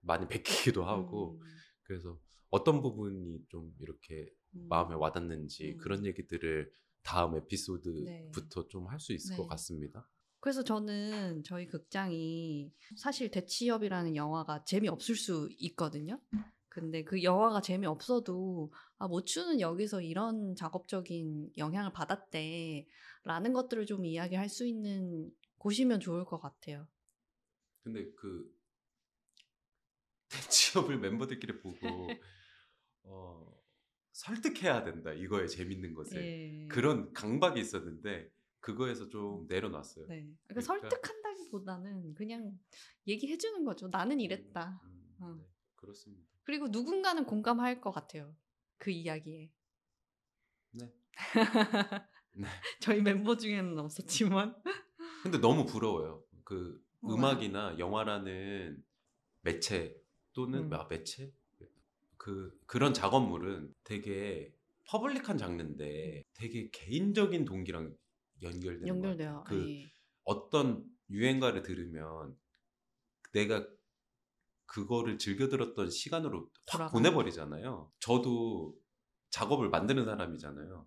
[0.00, 1.46] 많이 베끼기도 하고 음,
[1.82, 2.18] 그래서
[2.50, 4.66] 어떤 부분이 좀 이렇게 음.
[4.68, 5.78] 마음에 와닿는지 음.
[5.78, 6.70] 그런 얘기들을
[7.02, 8.68] 다음 에피소드부터 네.
[8.68, 9.36] 좀할 수 있을 네.
[9.36, 10.08] 것 같습니다.
[10.40, 16.20] 그래서 저는 저희 극장이 사실 대치협이라는 영화가 재미없을 수 있거든요.
[16.74, 22.88] 근데 그 영화가 재미없어도 아, 모추는 여기서 이런 작업적인 영향을 받았대
[23.22, 26.88] 라는 것들을 좀 이야기할 수 있는 곳이면 좋을 것 같아요.
[27.84, 28.52] 근데 그
[30.88, 31.78] 대치업을 멤버들끼리 보고
[33.04, 33.56] 어,
[34.10, 36.66] 설득해야 된다 이거에 재밌는 것을 예.
[36.66, 40.08] 그런 강박이 있었는데 그거에서 좀 내려놨어요.
[40.08, 40.28] 네.
[40.48, 42.58] 그러니까 그러니까- 설득한다기보다는 그냥
[43.06, 43.86] 얘기해 주는 거죠.
[43.86, 44.80] 나는 이랬다.
[44.82, 45.34] 음, 어.
[45.38, 45.46] 네,
[45.76, 46.33] 그렇습니다.
[46.44, 48.34] 그리고 누군가는 공감할 것 같아요.
[48.78, 49.50] 그 이야기에.
[50.72, 50.92] 네.
[52.32, 52.46] 네.
[52.80, 54.54] 저희 멤버 중에는 없었지만.
[55.22, 56.22] 근데 너무 부러워요.
[56.44, 57.18] 그 뭐가요?
[57.18, 58.82] 음악이나 영화라는
[59.40, 59.96] 매체
[60.32, 60.72] 또는 음.
[60.72, 61.32] 아, 매체
[62.16, 64.52] 그 그런 작업물은 되게
[64.86, 67.94] 퍼블릭한 장르인데 되게 개인적인 동기랑
[68.42, 69.44] 연결되는 것 연결돼요.
[69.46, 69.90] 그 예.
[70.24, 72.36] 어떤 유행가를 들으면
[73.32, 73.66] 내가
[74.66, 77.92] 그거를 즐겨 들었던 시간으로 확 보내버리잖아요.
[78.00, 78.76] 저도
[79.30, 80.86] 작업을 만드는 사람이잖아요.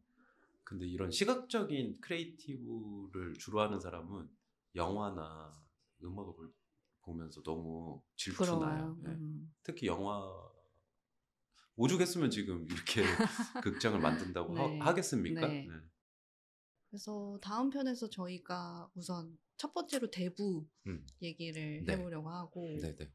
[0.64, 4.30] 근데 이런 시각적인 creative를 주로 하는 사람은
[4.76, 5.52] 영화나
[6.04, 6.54] 음악을 볼-
[7.02, 8.98] 보면서 너무 질투나요.
[9.06, 9.54] 음.
[9.64, 10.22] 특히 영화
[11.78, 13.04] 오죽했으면 지금 이렇게
[13.64, 14.80] 극장을 만든다고 네.
[14.80, 15.68] 하, 겠습니까 네.
[16.90, 21.06] 그래서 다음 편에서 저희가 우선 첫 번째로 대부 음.
[21.22, 21.94] 얘기를 네.
[21.94, 23.12] 해보려고 하고 네네.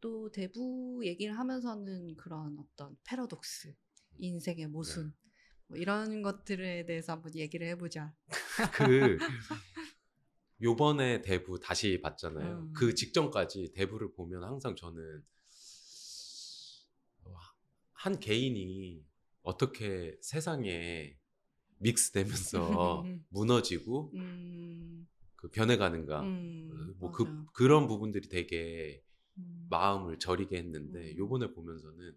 [0.00, 3.74] 또 대부 얘기를 하면서는 그런 어떤 패러독스,
[4.18, 5.26] 인생의 모순 네.
[5.68, 8.14] 뭐 이런 것들에 대해서 한번 얘기를 해보자.
[8.74, 9.18] 그
[10.62, 12.58] 요번에 대부 다시 봤잖아요.
[12.58, 12.72] 음.
[12.72, 15.24] 그 직전까지 대부를 보면 항상 저는
[17.24, 17.40] 와,
[17.92, 19.04] 한 개인이
[19.42, 21.18] 어떻게 세상에
[21.78, 27.46] 믹스되면서 무너지고 음, 그 변해가는가 음, 뭐그 맞아요.
[27.52, 29.05] 그런 부분들이 되게 음.
[29.68, 31.16] 마음을 저리게 했는데 음.
[31.16, 32.16] 요번에 보면서는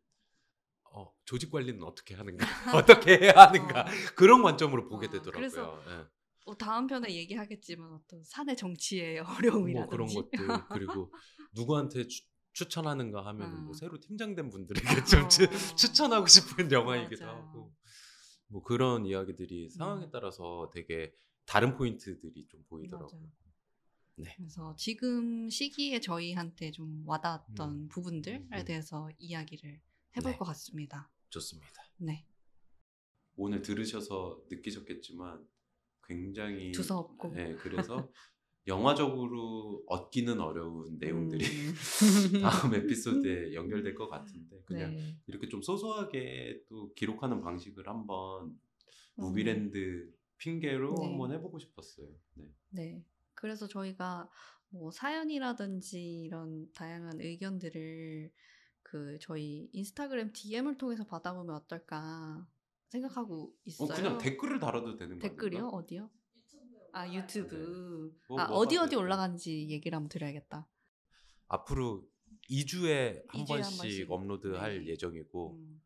[0.91, 2.45] 어, 조직 관리는 어떻게 하는가
[2.77, 3.85] 어떻게 해야 하는가 어.
[4.15, 5.33] 그런 관점으로 보게 어, 되더라고요.
[5.33, 6.05] 그래서 예.
[6.45, 11.13] 뭐 다음 편에 얘기하겠지만 어떤 사내 정치의 뭐 어려움이라든지 그런 것들 그리고
[11.53, 13.73] 누구한테 추, 추천하는가 하면 뭐 어.
[13.73, 15.75] 새로 팀장된 분들에게 좀 추, 어.
[15.75, 17.37] 추 천하고 싶은 영화이기도 맞아요.
[17.37, 17.73] 하고
[18.47, 20.11] 뭐 그런 이야기들이 상황에 음.
[20.11, 21.13] 따라서 되게
[21.45, 23.19] 다른 포인트들이 좀 보이더라고요.
[23.21, 23.31] 맞아요.
[24.19, 24.33] 네.
[24.35, 27.87] 그래서 지금 시기에 저희한테 좀 와닿았던 음.
[27.87, 28.65] 부분들에 음, 음.
[28.65, 29.81] 대해서 이야기를
[30.17, 30.37] 해볼 네.
[30.37, 31.09] 것 같습니다.
[31.29, 31.83] 좋습니다.
[31.97, 32.25] 네,
[33.37, 35.47] 오늘 들으셔서 느끼셨겠지만
[36.03, 38.11] 굉장히 두서없고 네, 그래서
[38.67, 41.73] 영화적으로 얻기는 어려운 내용들이 음.
[42.43, 45.17] 다음 에피소드에 연결될 것 같은데 그냥 네.
[45.27, 48.59] 이렇게 좀 소소하게 또 기록하는 방식을 한번 음.
[49.15, 51.05] 무비랜드 핑계로 네.
[51.05, 52.07] 한번 해보고 싶었어요.
[52.35, 52.45] 네.
[52.71, 53.05] 네.
[53.39, 54.29] 그래서 저희가
[54.67, 58.29] 뭐 사연이라든지 이런 다양한 의견들을
[58.83, 62.45] 그 저희 인스타그램 DM을 통해서 받아보면 어떨까
[62.89, 63.87] 생각하고 어, 있어요.
[63.87, 65.59] 그냥 댓글을 달아도 되는 거 댓글이요?
[65.59, 65.77] 아닌가?
[65.77, 66.09] 어디요?
[66.91, 68.13] 아 유튜브.
[68.27, 68.95] 뭐, 아 뭐가 어디 어디?
[68.97, 70.67] 올라가는지 얘기를 한번 드려야겠다.
[71.47, 72.05] 앞으로
[72.49, 74.11] 2주에 한 2주에 한 번씩 번씩.
[74.11, 74.87] 업로드할 네.
[74.87, 75.81] 예정이고 음,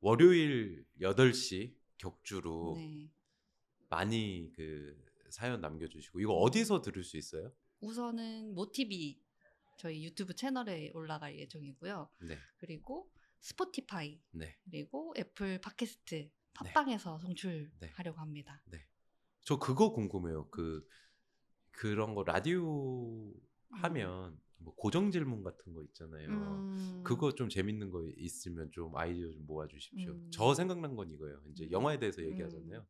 [0.00, 3.10] 월요일 8시 격주로 네.
[3.88, 4.96] 많이 그
[5.32, 7.52] 사연 남겨주시고 이거 어디서 들을 수 있어요?
[7.80, 9.20] 우선은 모티비
[9.78, 12.08] 저희 유튜브 채널에 올라갈 예정이고요.
[12.20, 13.10] 네, 그리고
[13.40, 14.56] 스포티파이 네.
[14.64, 18.62] 그리고 애플 팟캐스트 팟빵에서 송출하려고 합니다.
[19.40, 20.48] 저 그거 궁금해요.
[20.50, 20.86] 그
[21.72, 23.32] 그런 거 라디오
[23.70, 26.28] 하면 뭐 고정 질문 같은 거 있잖아요.
[26.28, 30.12] 음, 그거 좀 재밌는 거 있으면 좀 아이디어 좀 모아 주십시오.
[30.12, 30.30] 음.
[30.30, 31.42] 저 생각난 건 이거예요.
[31.50, 31.70] 이제 음.
[31.72, 32.30] 영화에 대해서 음.
[32.30, 32.86] 얘기하잖아요.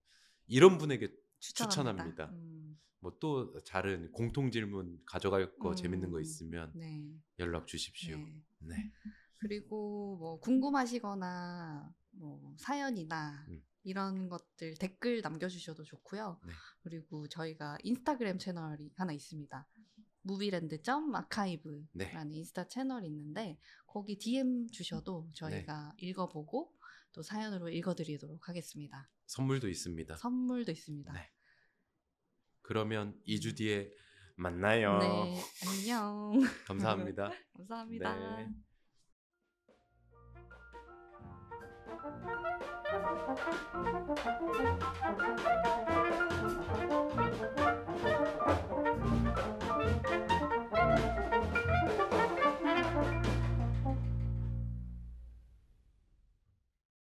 [0.49, 2.31] 이런 분에게 추천합니다.
[2.31, 5.75] 음, 뭐또 다른 공통 질문 가져갈 거 음.
[5.75, 7.03] 재밌는 거 있으면 네.
[7.41, 8.17] 연락 주십시오.
[8.17, 8.43] 네.
[8.61, 8.93] 네.
[9.39, 13.61] 그리고 뭐 궁금하시거나 뭐 사연이나 음.
[13.83, 16.39] 이런 것들 댓글 남겨주셔도 좋고요.
[16.47, 16.53] 네.
[16.83, 19.67] 그리고 저희가 인스타그램 채널이 하나 있습니다.
[20.23, 22.13] 무비랜드.아카이브라는 네.
[22.31, 25.33] 인스타 채널이 있는데 거기 DM 주셔도 네.
[25.35, 26.73] 저희가 읽어보고
[27.13, 29.09] 또 사연으로 읽어드리도록 하겠습니다.
[29.27, 30.17] 선물도 있습니다.
[30.17, 31.13] 선물도 있습니다.
[31.13, 31.31] 네.
[32.63, 33.91] 그러면 2주 뒤에
[34.37, 34.99] 만나요.
[34.99, 36.33] 네, 안녕.
[36.67, 37.31] 감사합니다.
[37.57, 38.37] 감사합니다.
[38.37, 38.49] 네.